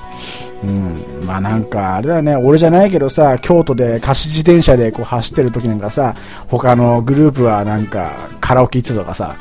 [0.63, 1.27] うん。
[1.27, 6.15] まあなんか、あれだよね、俺じゃないけどさ、京都で貸し自転車でこう走ってる時なんかさ、
[6.49, 9.37] 他のグループはなんかカラオケ行ってたとかさ、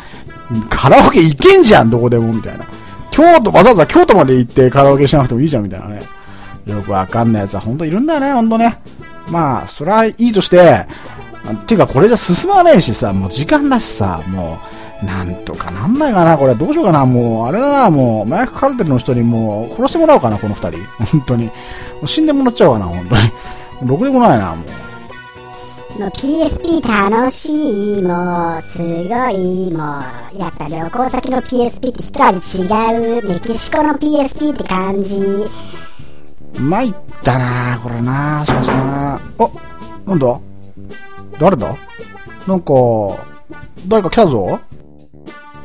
[0.70, 2.66] カラオケ行けんじゃん、どこでも、みたいな。
[3.12, 6.02] 京都、わざわざ京都まで行ってカラオケしなくてもいいじゃん、みたいなね。
[6.66, 8.78] よくわかんないやつはほんといるんだよね、ほんとね。
[9.30, 10.86] まあ、それはいいとして、
[11.68, 16.56] ていうかこれじゃ進まねえしさ、もう時間だしさ、もう、なんとかなんないかな、これ。
[16.56, 20.80] どうしようかな、もう、あれだな、もう、麻薬カルテルの人にもう、殺してもらおうかな、この二人。
[21.12, 21.52] 本当に。
[22.06, 23.22] 死んでもらっちゃうかな、本当に。
[23.90, 26.00] ろくでもないな、もう。
[26.00, 30.00] もう PSP 楽しい、もう、すごい、も
[30.34, 35.46] う、やっぱ旅行先の PSP って一味違う、メキシコの PSP って感じ。
[36.60, 39.20] 参ったなこれなしかしなあ、
[40.06, 40.40] なんだ
[41.40, 41.76] 誰だ？
[42.48, 42.74] なんか、
[43.88, 44.60] 誰か来たぞ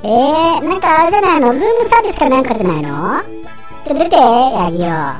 [0.02, 1.52] えー、なんかあれじゃないの？
[1.52, 3.20] ルームサービスかなんかじゃないの？
[3.84, 4.88] ちょっと出て、ヤギよ。
[4.90, 5.18] あ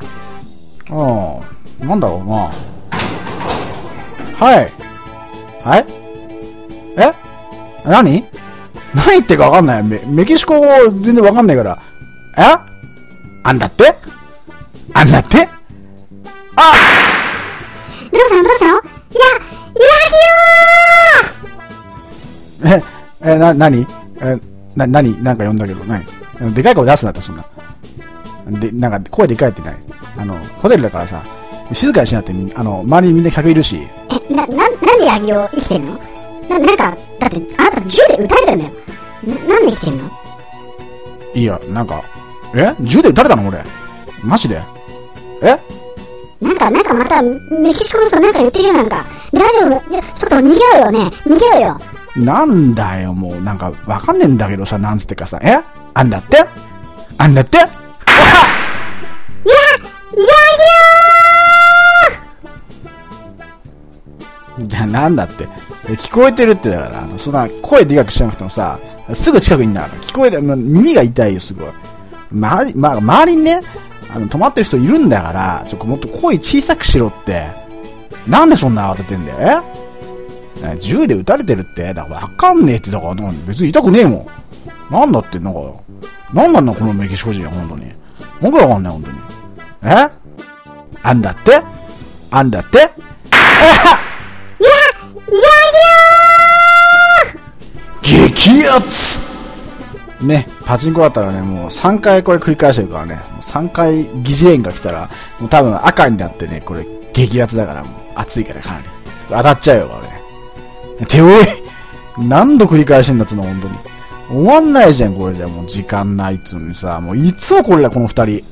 [1.81, 2.51] あ、なんだろうな。
[4.35, 4.71] はい。
[5.63, 5.85] はい？
[6.97, 7.13] え？
[7.85, 8.23] 何？
[8.95, 9.83] 何言ってかわかんない。
[9.83, 10.01] メ。
[10.05, 11.77] メキシコ語全然わかんないから。
[12.37, 12.41] え？
[13.43, 13.93] あんだって？
[14.93, 15.47] あんだって？
[16.55, 16.73] あ
[18.11, 18.71] どうしたのどうしたの？
[18.71, 18.77] い
[19.15, 19.21] や、
[22.65, 22.83] いや
[23.23, 23.85] え、え、な、なに
[24.21, 24.37] え、
[24.79, 26.05] な、なになんか呼んだけど、なに
[26.53, 27.45] でかい声出すなって、そんな。
[28.59, 29.77] で、なんか、声でかいってない。
[30.17, 31.21] あの、ホテルだからさ、
[31.71, 33.85] 静かにしなって、あの、周りにみんな客いるし。
[34.09, 35.99] え、な、な、なんでヤギを生きてんの？
[36.49, 38.71] な、なんか、だって、あなた銃で撃たれたんだよ。
[39.27, 40.09] な、なんで生きてんの？
[41.35, 42.03] いや、なんか、
[42.55, 42.73] え？
[42.79, 43.47] 銃で撃たれたの？
[43.47, 43.61] 俺。
[44.23, 44.59] マジで？
[45.43, 45.59] え？
[46.41, 49.05] なんか、なんかまた、メキシコの人なんか言ってるよ、なんか。
[49.31, 49.81] 大丈夫？
[49.91, 50.99] ちょっと逃げようよね。
[51.25, 51.79] 逃げよ
[52.15, 52.25] うよ。
[52.25, 55.59] なんだよ、もう、なんか、わかんねえんだけどさ、なんつってかさ、え？
[55.93, 56.43] あんだって？
[57.17, 57.59] あんだって？
[64.59, 65.47] じゃあなんだって？
[65.87, 68.77] 聞こえてるってだから、そんな声でかくしなくてもさ、
[69.13, 71.71] すぐ近くにいんだから、聞こえて、耳が痛いよ、すごい。
[72.31, 73.61] 周り、まあ、周りにね、
[74.13, 77.68] あの、止まってる人いるんだから、ちょっともっと声小さくしろって。
[78.29, 79.63] なんでそんな慌ててんだよ、
[80.63, 83.15] え銃で撃たれてるって、だからわかんねえって、だから
[83.47, 84.27] 別に痛くねえも
[84.89, 84.93] ん。
[84.93, 85.59] なんだって、なんか、
[86.33, 87.91] なんなんだこのメキシコ人、本当に。
[88.41, 89.17] 僕わかんない、本当に。
[89.83, 90.09] え？
[91.01, 91.61] あんだって？
[92.29, 92.91] あんだって？
[93.31, 93.99] あ
[98.03, 99.27] 激アツ！
[100.25, 105.09] ね、パチンコだったらね、もう3回これ繰り返してるからね、もう3回疑似連が来たら、
[105.39, 107.98] もう多分赤になってね、これ激アツだからもう。
[108.15, 108.85] 熱いからかなり。
[109.29, 110.01] 当たっちゃうよ、こ
[110.99, 111.05] れ。
[111.05, 111.33] ておい？
[112.17, 113.77] 何度繰り返してんだっつうの、本当に。
[114.29, 118.43] 終わんないじゃん、これじゃもう時間ないっつうのにさ、もういつもこれだ、この二人。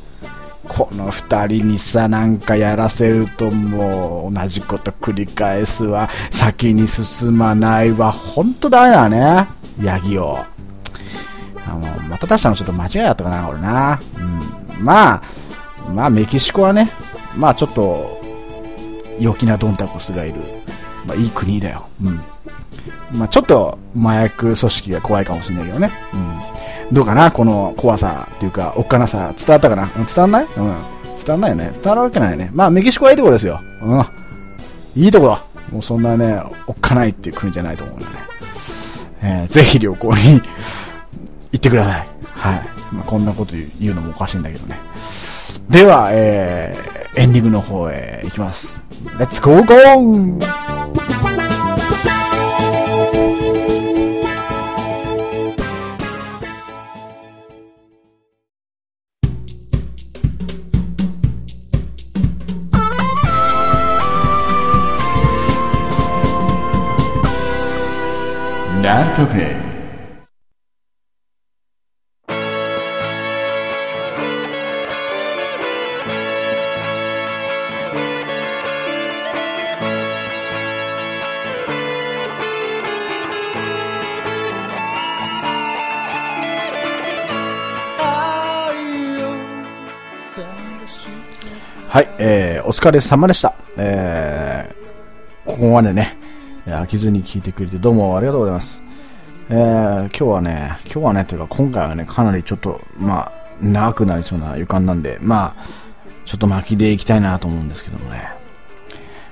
[0.68, 6.10] この二人にさ、なんかやらせるともう同じこと繰り返すわ。
[6.30, 8.12] 先に進まないわ。
[8.12, 9.48] ほんとダメだね。
[9.82, 10.40] ヤギを。
[11.66, 11.80] あの、
[12.10, 14.00] また出したのちょっと間違いだったかな、これな。
[14.18, 14.84] うん。
[14.84, 15.22] まあ、
[15.94, 16.90] まあメキシコはね、
[17.36, 18.22] まあちょっと、
[19.20, 20.42] 陽気なドンタコスがいる。
[21.06, 21.88] まあいい国だよ。
[22.04, 22.22] うん。
[23.14, 25.92] まあちょっと麻薬組織が怖いかもしれないけどね。
[26.14, 26.18] う
[26.92, 26.96] ん。
[26.96, 27.32] どうかな？
[27.32, 29.90] この怖さっていうか、おっかなさ、伝わったかな？
[29.96, 30.46] 伝わんない？
[30.46, 30.76] うん。
[31.18, 31.72] 伝わんないよね。
[31.74, 32.52] 伝わるわけないよね。
[32.54, 33.60] まあ、メキシコはいいとこですよ。
[33.82, 34.06] うん。
[34.96, 35.44] いいとこだ。
[35.72, 38.12] もうそんなね、おっかないっていう国じゃないと思うんでね。
[39.22, 40.42] えー、ぜひ旅行に
[41.52, 42.08] 行ってください。
[42.34, 42.62] はい。
[42.94, 44.80] まあ、こんなこと言うのもおかしいんだけどね。
[45.70, 48.87] では、えー、エンディングの方へ行きます。
[49.20, 49.78] レッツゴーゴ
[92.68, 93.56] お疲れ様でした。
[93.78, 96.18] えー、ここまでね、
[96.66, 98.84] 飽きずに聞いてくれてどうもありがとうございます。
[99.50, 105.64] えー、今日はね、今日はね、というか今回はね、かなりちょっと、まあ、長くなりそうな予感なんで、まあ、
[106.26, 108.28] ちょっと巻きでいきたいなと思うんですけどもね。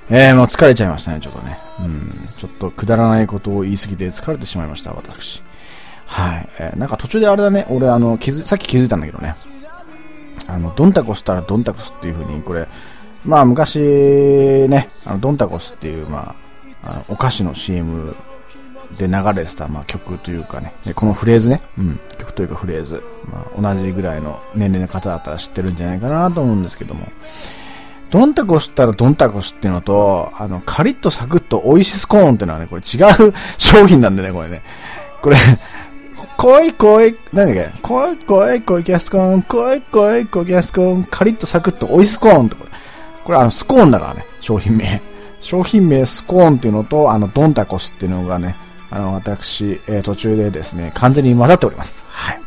[0.08, 1.58] えー、もう疲れちゃいましたね、ちょっとね。
[1.80, 5.42] うん、ちょっとくだらないことを言い過ぎて疲れてしまいました、私。
[6.06, 6.48] はい。
[6.58, 9.34] えー、なんか途中であれだね、俺あの、気づ、さっき気づいたんだけどね。
[10.48, 12.66] あの、ドンタコスったらドンタコスっていう風に、これ、
[13.26, 16.34] まあ昔ね、あの、ドンタコスっていう、ま
[16.82, 18.14] あ、あのお菓子の CM
[18.98, 27.04] で流れてた、まあ、曲というかね、このフレーズね、うん、曲というかフレーズ、まあ、同じぐらいの年齢の方だったら知ってるんじゃないかなと思うんですけども、
[28.12, 34.62] ドンタコスったらドンタコスっていうのと、あの、カリッとサクッとオイシスコーンっていうのはね、これ違う商品なんでね、これね。
[35.20, 35.36] これ
[36.36, 37.78] 濃い濃い、なんだっけ？
[37.82, 42.70] 濃い濃い濃いキャスコーン、濃い濃い濃いキャスコーン、カリッとサクッとオイスコーンってこれ。
[43.26, 45.02] これあの、スコーンだからね、商品名。
[45.40, 48.54] 商品名スコーンっていうのと、あの、ドンタコスっていうのがね、
[48.88, 52.06] あの、私、えー、途中でですね、完全に混ざっております。
[52.08, 52.40] はい。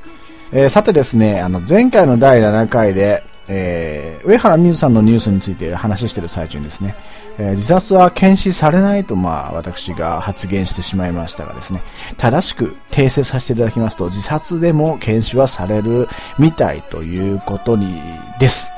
[0.54, 6.96] えー、さてですね、あの、前回の第7回で、えー、上原美優さんのニュースについて話してる最中にですね、
[7.38, 11.82] えー、自殺は検視されないと、まあ、私が発言してしまいましたがですね、
[12.16, 16.08] 正しく訂正させていただきますと、自殺でも検視はされる
[16.38, 18.02] みたいということに、
[18.40, 18.72] です。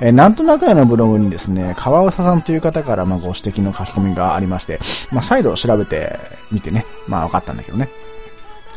[0.00, 4.78] えー、なんとなくのブログにですね、川尾さんという方からまご指摘の書き込みがありまして、
[5.10, 6.18] まあ再度調べて
[6.52, 7.88] みてね、まあ分かったんだけどね。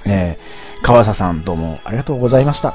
[0.06, 2.74] えー、川佐さんどうもありがとうございました。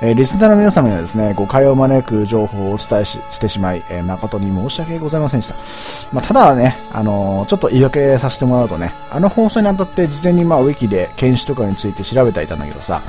[0.00, 6.14] えー、リスナーの皆様にはですね、誤解を招く情報をお伝えしてしまい、えー、誠に申し訳ございませんでした。
[6.14, 13.02] まあ、ただね、あのー、ちょっと言い訳させてもらうとね、あの放送にあたって事前にまあ、ウィキで検視とかについて調べていたんだけどさ、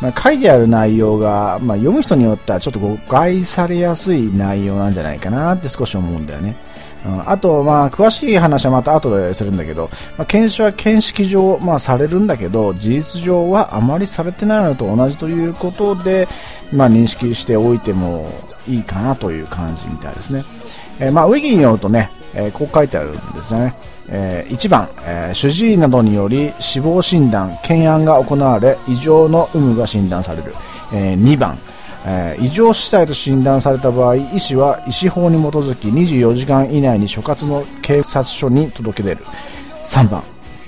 [0.00, 6.56] まあ、書いてある内容が、まあ、読む人によってはちょっと誤解されやすい内容なんじゃないかなって少し思うんだよね。
[7.04, 16.28] うん、あと、まあ、詳しい話はまた後でするんだけど、まあ、検視は見識上、まあ、されるんだけど、事実上はあまりされてないのと同じということで、
[16.72, 18.30] まあ、認識しておいても
[18.66, 20.44] いいかなという感じみたいですね。
[20.98, 23.74] えー、まあ、ウィギーによるとね、えー、こう書いてあるんですね。
[24.08, 30.54] えー、1番、えー、主治医などにより死亡診断、検案が行われ、異常の有無が診断される。
[30.92, 31.58] えー、2番、
[32.06, 39.24] えー、異常死体と診断された場合、医師は医師法に基づき24時間以内に所括の警察署に届け出る。
[39.84, 40.22] 3番、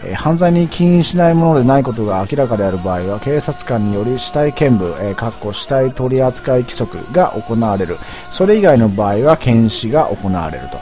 [0.04, 7.98] えー、犯罪に起因しないものでないことが明らかである場合は、警察官により死体検部、えー、かっこ死体取扱規則が行われる。
[8.30, 10.78] それ以外の場合は検視が行われると。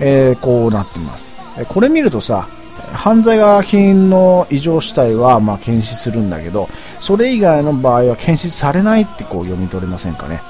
[0.00, 1.36] えー、こうなってます。
[1.68, 2.48] これ見るとさ、
[2.92, 6.68] 犯罪が起因の異常死体はま検視するんだけど、
[6.98, 10.40] それ以外の場合は検視されないってこう読み取れませんかね。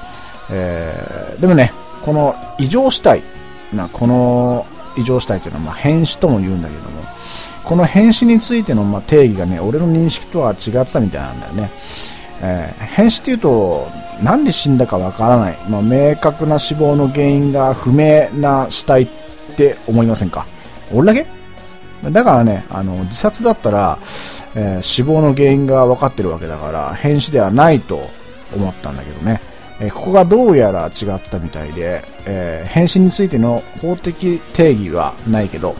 [0.49, 1.71] えー、でもね、
[2.01, 3.21] この異常死体、
[3.73, 4.65] なこの
[4.97, 7.03] 異常死体というのはまあ変死とも言うんだけども、
[7.63, 11.71] この変死についてのま定義がね、俺の認識とは違ってたみたいなんだよね。
[12.41, 13.87] えー、変死っていうと、
[14.23, 19.07] なんで死んだかわからない、まあ、明確な死亡の原因が不明な死体っ
[19.55, 20.45] て思いませんか？
[20.91, 21.40] 俺だけ？
[22.09, 23.99] だからね、あの、自殺だったら、
[24.55, 28.09] えー、死亡の原因が分かってるわけだから、変死ではないと
[28.55, 29.41] 思ったんだけどね。
[29.79, 35.75] えー、ここがどうやら違ったみたいで、えー、変死についての法的定義はないけど、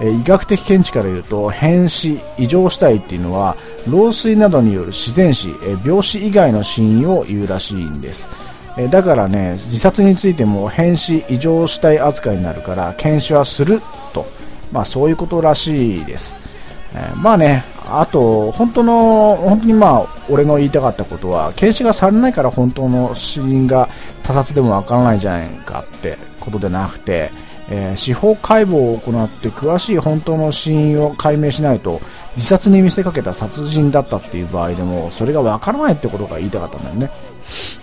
[0.00, 3.56] え医学的見地から言うと、変死、異常死体っていうのは、
[3.86, 8.28] 老衰などによる自然死、え病死以外の死因を言うらしいんです。
[8.78, 13.80] えだからね、自殺についても変死、異常死体扱いになるから、検視はする
[14.12, 14.26] と
[14.72, 16.36] まあそういうことらしいです。
[16.94, 23.88] えー、まあね、あと、本当の、本当にまあ、俺の言いたかったことは、検視がされないから本当の死因が
[24.22, 27.30] 他殺でもわからないじゃないかってことでなくて、
[27.68, 32.00] えー、司法解剖を行って詳しい本当の死因を解明しないと
[32.36, 37.10] 自殺に見せかけた殺人だったっていう場合でもそれがわからないってことが言いたかったんだよね。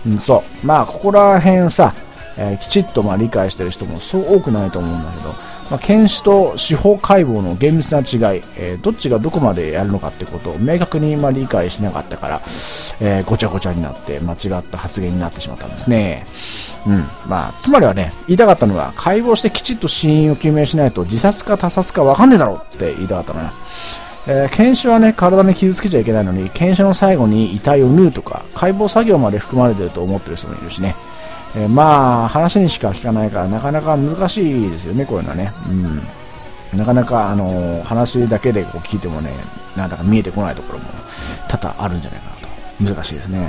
[0.06, 0.66] うん、そう。
[0.66, 1.94] まあ、ここら辺さ、
[2.36, 5.34] えー、きちっとまあ理解してる人もそう多くないと思うんだけど、
[5.74, 12.40] まあ、検視と司法解剖の厳密な違い、えー、どっちがどこまでやるのかってことを明確にま理解しなかったから、
[13.00, 16.26] えー、ごちゃごちゃになって間違った発言になってしまったんですね。
[16.86, 17.04] うん。
[17.26, 23.50] まあ、つまりはね、言いたかったのは、解剖してきちっと死因を究明しないと自殺か他殺かわかんねえだろって言いたかったのよ。
[24.28, 30.94] えー、検視はね、体に傷つけちゃいけないのに、検視の最後に遺体を縫うとか、解剖作業まで含まれてると思ってる人もいるしね。
[31.56, 35.52] えー、まあ、話にしか聞かないから、なかなか難しいですよね、こういうのはね。
[35.68, 36.02] うん。
[36.76, 39.30] なかなか、あのー、話だけでこう聞いてもね、
[39.76, 40.86] なんだか見えてこないところも
[41.48, 42.94] 多々あるんじゃないかなと。
[42.94, 43.48] 難しいですね。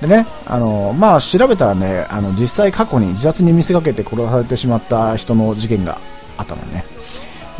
[0.00, 6.00] でね、あのー、まあ、調べたらね、あの、実際過去に自殺に見せかけて殺されてしまった人の事件が
[6.36, 6.84] あったのね。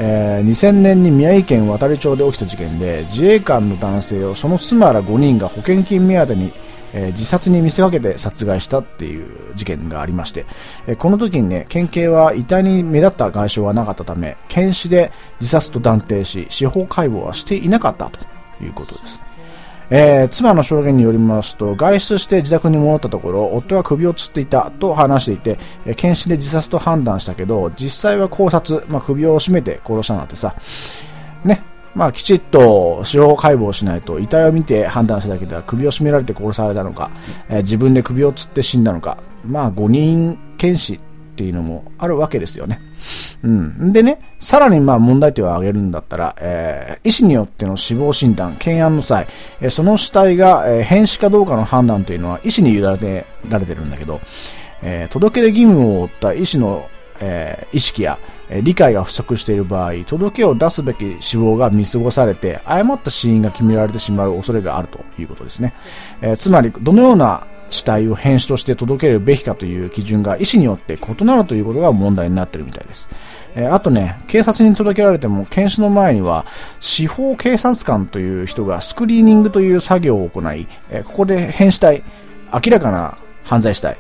[0.01, 6.53] えー、2000年に宮城県渡町で起きた事件で、自衛官の男性をその妻ら5人が保険金目当てに
[6.93, 10.47] えー、自殺に見せかけて殺害したっていう事件がありまして、
[10.87, 18.19] えー、この時にね、県警は遺体に目立った外傷はなかったため、検視で自殺と断定し、司法解剖はしていなかったと
[18.65, 19.23] いうことです。
[19.91, 30.55] えー、妻の証言によりますと、外出して自宅に戻ったところ、夫は首を吊っていたと話していて、えー、検視で自殺と判断したけど、実際は考察、まあ、首を絞めて殺したなんてさ、
[31.45, 31.63] ね、
[31.99, 37.11] まあ、きちっと司法解剖しないと遺体を見て判断しただけでは首を絞められて殺されたのか、
[37.49, 41.01] えー、自分で首を吊って死んだのか、まあ、5人検視っ
[41.35, 42.81] ていうのもあるわけですよね。
[43.43, 43.93] うん。
[43.93, 49.27] でね、さらにまあ問題点を挙げるんだったら、えー、医師によっての死亡診断、検案の際、
[49.61, 54.21] えー、その死体が、えー、変死かどうかの判断というのは医師に委ねられてるんだけど、
[54.83, 56.89] えー、届け出義務を負った医師の、
[57.19, 58.21] えー、意識や、
[58.51, 65.73] 理解が不足している場合、届けを出すべき死亡が見過ごされて、誤った死因が決められてしまう恐れがあるということですね。
[66.23, 73.11] えー、つまり、どのような死体を変死として届けるべきかという基準が医師によって異なるということが問題になっているみたいです。
[73.55, 76.47] えー、あとね、警察に届けられても検視の前には
[76.81, 82.03] 司法警察官という人がスクリーニングという作業を行い、えー、ここで変死体、
[82.53, 83.99] 明らかな犯罪死体、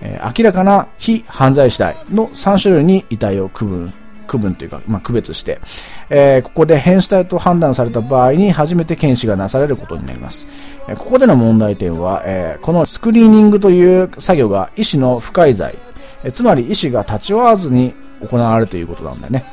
[0.00, 3.92] えー、明らかな非犯罪死体の3種類に遺体を区分
[4.26, 5.60] 区分というか、まあ、区別して、
[6.10, 10.48] えー、ここで変死体と判断された場合に初めて検視がなされることになります。
[10.88, 15.74] えー、ここでの問題点は、えー、このスクリーニングという作業が医師の不介在、
[16.24, 19.44] えつまり医師が立ち会わずに行われるということなんだよね。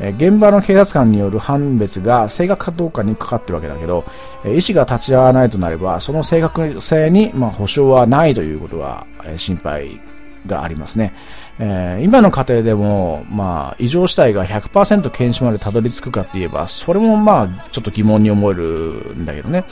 [0.00, 4.04] え現場の警察官による判別が正確かどうかにかかってるわけだけど、
[4.44, 10.00] え医師が立ち会わないとなれば、その正確性に、まあ、保証はないということは、え心配
[10.46, 11.12] がありますね。
[11.58, 19.64] えー、今の過程でも、まあ、異常死体が100%検視までたどり着くかって言えば、それもまあ、ちょっと疑問に思えるんだけどね。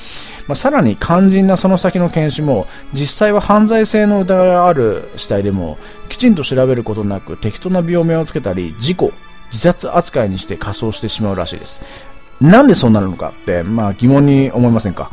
[0.46, 5.78] まあ、さらに肝心なその先の検視も、実際は犯罪性の疑いがある死体でも、
[6.10, 9.12] きちんと調べることなく、適当な病名をつけたり、事故、
[9.50, 12.08] 自殺扱いにして仮装してしまうらしいです。
[12.40, 15.10] なんでそうなるのかって、まあ疑問に思いませんか？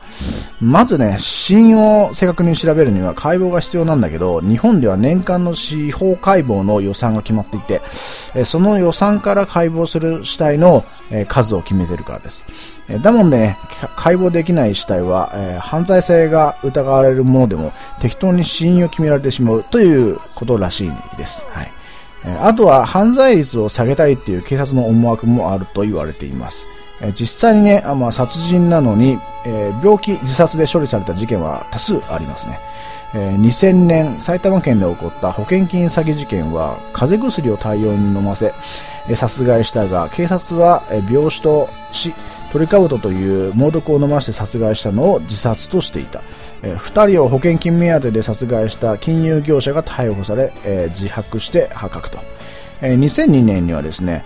[0.62, 7.82] まずね、死因を正確に調べるには解剖が必要なんだけど、日本では年間の司法解剖の予算が決まっていて、
[8.46, 10.86] その予算から解剖する死体の
[11.28, 12.46] 数を決めてるからです。
[13.02, 13.58] だもんね、
[13.96, 15.32] 解剖できない死体は、
[15.62, 21.44] 犯罪性が疑われるものでも適当に死因を決められてしまうということらしいです。
[21.50, 21.72] はい。
[22.42, 26.68] あとは犯罪率を下げたいっていう警察の思惑もあると言われています。
[27.14, 32.60] 実際にね、まあ、殺人なのに、えー、病気自殺で処理された事件は多数ありますね。
[33.14, 38.54] えー、2000年埼玉県で起こった保険金詐欺事件は風邪薬を大量に飲ませ、
[39.08, 42.14] え、殺害したが警察は、え、病死と死
[42.52, 46.22] トリカブトという猛毒を飲ませて殺害したのを自殺としていた、
[46.64, 50.54] えー、2人を保険金目当てで殺害した金融業者が逮捕され、
[50.90, 52.20] 自白して発覚と、
[52.82, 54.24] えー、2002年にはですね、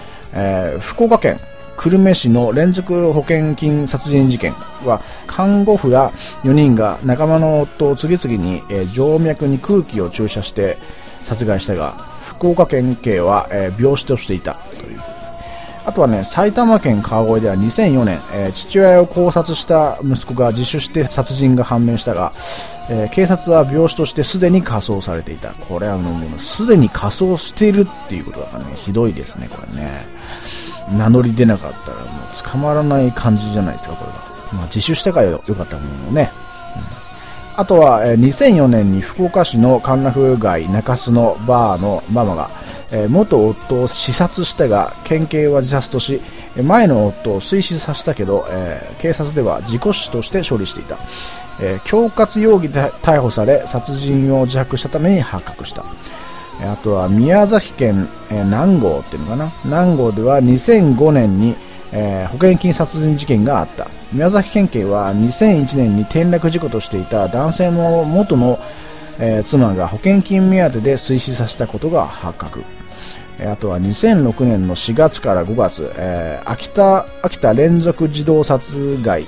[0.80, 1.40] 福岡県
[1.80, 4.52] 久留米市の連続保険金殺人事件
[4.84, 6.12] は、看護婦や
[6.44, 10.78] 4人が仲間の夫を次々に、静脈に空気を注射して
[11.24, 13.48] 殺害したが、福岡県警は、
[13.80, 15.18] 病死としていたという。
[15.90, 22.32] あとはね、埼玉県川越では2004年、えー、父親を考察した息子が自首して殺人が判明したが、
[22.92, 25.52] えー、警察は病死としてすでに火葬されていた。
[25.56, 30.06] これはもう、すでに火葬しているっていうことだからね、ひどいですね、これね。
[30.96, 34.18] 名乗り出なかったらもう捕まらない感じじゃないですか、これが。
[34.54, 36.32] まあ、自首したからよかったものね。
[36.76, 37.09] うん、
[37.60, 42.49] あとは、え、2004年に福岡市の歓楽街中洲のバーのママが、
[42.89, 46.22] え、元夫を刺殺したが、県警は自殺とし、
[46.55, 50.97] 前の夫を水死させたけど、え、警察では事故死として処理していた。
[51.62, 55.84] え、恐喝容疑で逮捕され、殺人を自白したために発覚した。
[56.62, 59.51] あとは宮崎県、え、南郷っていうのかな？
[59.66, 61.57] 南郷では2005年に、
[61.91, 68.60] え、保険金殺人事件があった宮崎県警は2001年に転落事故としていた男性の元の、
[69.20, 72.64] えー、妻が保険金目当てで推死させたことが発覚。
[73.39, 79.26] あとは2006年の4月から5月、えー、秋田秋田連続児童殺害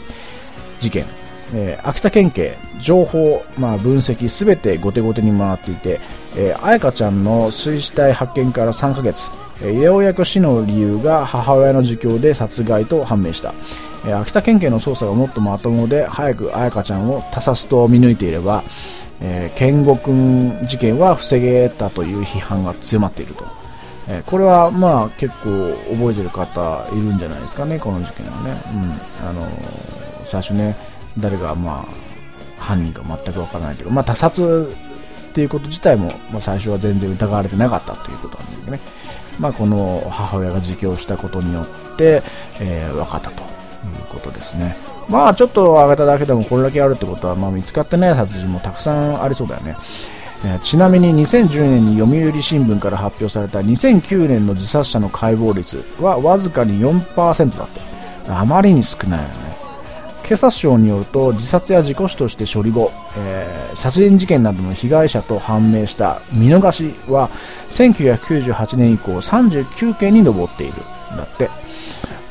[0.80, 1.06] 事件。
[1.54, 6.00] えー、秋田県警、情報、まあ、分析すべて後手後手に回っていて、
[6.36, 13.54] えー、彩香ちゃんの水死体発見から3ヶ月、えー、ようやく死の理由が母親の自供で殺害と判明した。
[14.06, 18.64] え、秋田県警の捜査がもっとまともで、早く彩香ちゃんを他殺と見抜いていれば、
[19.20, 23.46] えー、健吾君事件は防げたという批判が強まっていると。
[24.08, 28.62] えー、これはまあ結構覚えてる方いるんじゃないですかね、この事件はね。
[29.22, 29.28] うん。
[29.28, 29.48] あのー、
[30.26, 30.76] 最初ね、
[31.20, 32.12] 誰がまあ
[32.62, 34.74] 犯人か全くわからないけど、まあ、他殺
[35.32, 38.80] っていうこと自体も、まあ、最初は全然疑われてなかったということなんだけどね、
[39.40, 42.22] まあ、この母親が自供したことによって、
[42.60, 44.76] えー、分かったということですね。
[45.08, 49.76] まあちょっと上げただけでもこれだけあるってことは、まあ、見つかってない殺人もたくさんありそうだよね。
[50.64, 57.92] ちなみに2010年に読売新聞から発表された2009年の自殺者の解剖率はわずかに4%だって。
[58.30, 59.52] あまりに少ないよね。
[60.24, 67.30] 警察庁によると自殺や事故死として処理後、えー、殺人事件などの被害者と判明した見逃しは
[67.70, 70.74] 1998年以降39件に上っている
[71.18, 71.50] だって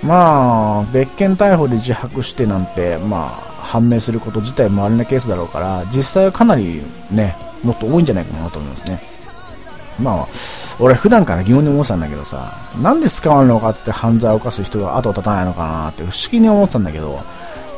[0.03, 3.31] まあ別件逮捕で自白してなんてまあ
[3.63, 9.01] 判明すること自体もあれなケースだろうから実際はかなりねもっと多いんじゃないかなと思いますね
[9.99, 10.29] まあ
[10.79, 17.19] 俺普段から疑問に思ってたんだけどさなんで捕まるのかって犯罪を犯す人が後を絶たないのかなって不思議に思ってたんだけど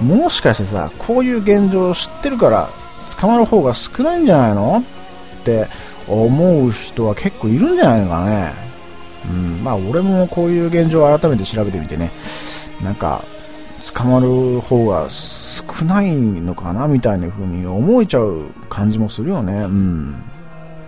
[0.03, 2.69] もしかしてさ、こういう現状を知ってるから
[3.21, 4.83] 捕まる方が少ないんじゃないの
[5.41, 5.67] って
[6.09, 8.72] 思う人は結構いるんじゃないのかね。
[9.29, 12.11] うん、まあ俺もこういう現状を改めて調べてみてね、
[12.83, 13.25] なんか
[13.95, 19.53] 捕まる方が少ないのかなみたいな風に思えちゃう感じもするよね。
[19.53, 20.23] うん。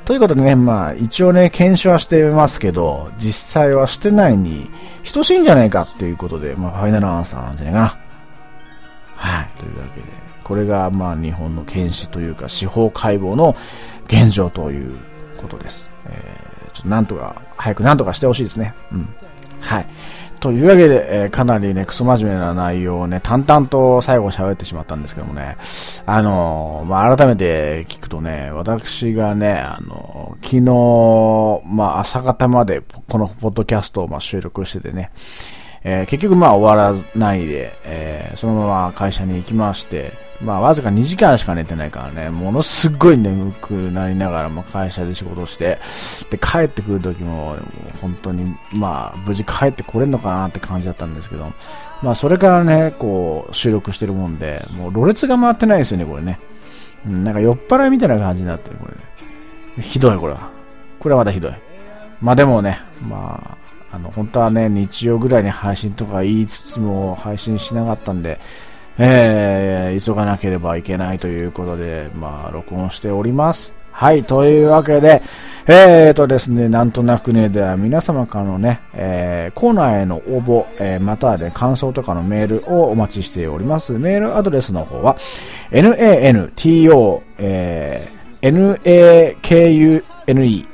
[0.05, 4.71] ということでね、まあ一応ね、検証はしてますけど、実際はしてないに
[5.13, 7.87] 等しいんじゃないかっていうことで、まあファイナルアンサーなんじゃないかな。
[9.17, 9.49] はい。
[9.59, 10.07] というわけで、
[10.45, 13.57] これがまあ日本の検視というか司法解剖の
[14.07, 14.97] 現状という
[15.39, 15.91] ことです。
[16.07, 16.54] えー、
[16.85, 18.75] となんとか、早くなんとかしてほしいですね。
[18.93, 19.09] うん。
[19.61, 19.87] はい。
[20.45, 25.57] というわけで、えー、かなりね、クソ真面目な内容をね、淡々と最後喋ってしまったんですけどもね、
[26.05, 30.57] あのー、まあ、改めて聞くとね、私がね、あのー、昨
[31.67, 35.11] 日、まあ、朝方までこのポッドキャストをまあ収録しててね、
[35.83, 45.79] え、結局まあ終わらないで、え、そのまま会社に行きまして、まあわずか2時間しか寝てないからね、ものすっごい眠くなりながらも会社で仕事して、
[46.31, 47.57] で帰ってくる時も
[48.01, 51.53] 本当にまあ無事帰ってこれんのかなって感じだったんですけど、
[52.03, 56.39] まあそれからね、こう収録してるもんで、もうろれつが回ってないですよね、これね。
[57.07, 59.83] うん、なんか酔っ払いみたいな感じになってる、これ、ね。
[59.83, 60.51] ひどい、これは。
[60.99, 61.53] これはまたひどい。
[62.21, 63.59] まあでもね、ま
[63.93, 68.41] あ、あの、本当はね、日曜ぐらいに配信とか言いつつも配信しなかったんで、
[68.99, 73.75] えー、急がなければいけないということで、まあ、録音しております。
[73.91, 75.23] はい、というわけで、
[75.67, 83.93] えーとですね、なんとなくね、では皆様からのね、えー、コーナーへの応募、えー、またはね、感想とかのメールをお待ちしております。
[83.93, 85.17] メールアドレスの方は、
[85.71, 90.67] nanto、えー、nakune、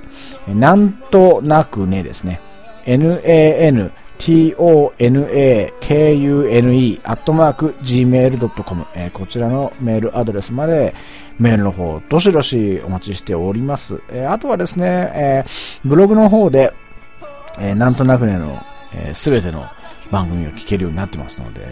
[0.55, 2.41] なんとなくねですね。
[2.87, 3.91] nan,
[4.21, 10.95] tona, kune, アットマーク、gmail.com、え、こちらのメールアドレスまで、
[11.39, 14.03] メールの方、どしどしお待ちしております。
[14.13, 16.71] えー、あとはですね、えー、ブログの方で、
[17.59, 18.59] えー、なんとなくねの、
[19.15, 19.65] す、べ、ての
[20.11, 21.63] 番組を聞けるようになってますので、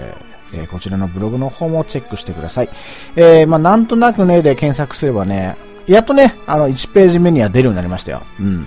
[0.54, 2.68] えー、こちらのブログの方もチェックしてください。
[3.16, 8.22] えー、まあ、なんとなくねで検索すればね、やっとね、あの、1ページ目には出るようになりましたよ。
[8.40, 8.66] うん。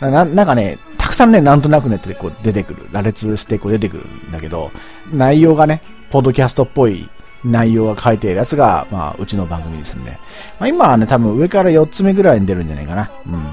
[0.00, 0.78] な、なんかね、
[1.10, 2.88] くさんね、なんとなくねってこう出てくる。
[2.92, 4.70] 羅列してこう出てくるんだけど、
[5.12, 7.08] 内容がね、ポッドキャストっぽい
[7.44, 10.10] 内容が書いてるやつが、まあ、うちの番組ですんで。
[10.58, 13.10] まあ、今はね、多分上から4つ目ぐらいに出るんじゃないかな。
[13.26, 13.44] うん。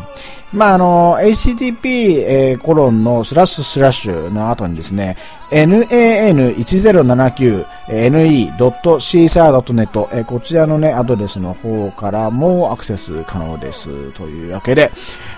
[0.54, 5.18] まあ、あの、http、えー、コロンのスラッシュスラッシュの後にですね、
[5.52, 14.12] nan1079 ne.caesar.net、えー、こちらのね、アドレスの方からもアクセス可能です。
[14.14, 14.92] というわけで、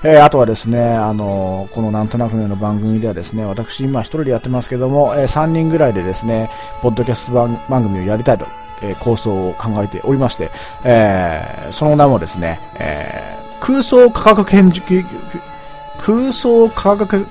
[0.04, 6.50] えー、あとはですね、あの、このなんとなくの番組ではですね、私今一人でやってますけども、えー、3人ぐらいでですね、
[6.82, 8.39] ポッドキャスト番番組をやりたい、
[8.82, 10.52] えー、構想を考えておりまして、
[10.84, 15.06] えー、その名もですね、えー空想科学研究、
[15.98, 17.28] 空想科学、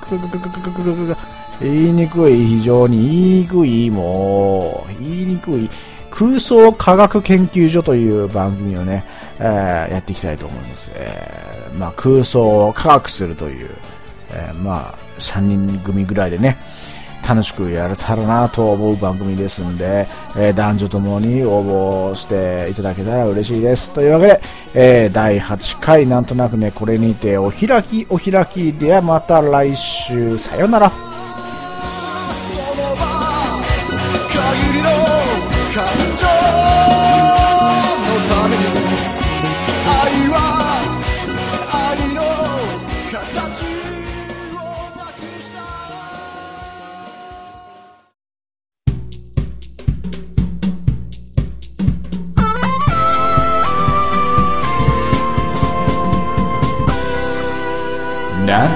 [1.60, 5.68] 言いにくい、非常に言いにくい、もう、言いにくい、
[6.10, 9.04] 空想科学研究所という番組をね、
[9.38, 10.92] えー、やっていきたいと思います。
[10.94, 13.70] えー、まあ、空想を科学するという、
[14.30, 16.58] えー、まあ、3人組ぐらいでね、
[17.28, 23.92] 楽しくやれたらなと思う番組ですんで、えー、男女ともに応募していただけたら嬉しいです。
[23.92, 24.40] というわけで、
[24.72, 30.90] えー、第8回なんとなくね、これにてお開きお開きではまた来週、さよなら。
[30.90, 30.94] な
[37.24, 37.27] ん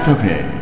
[0.05, 0.52] とくね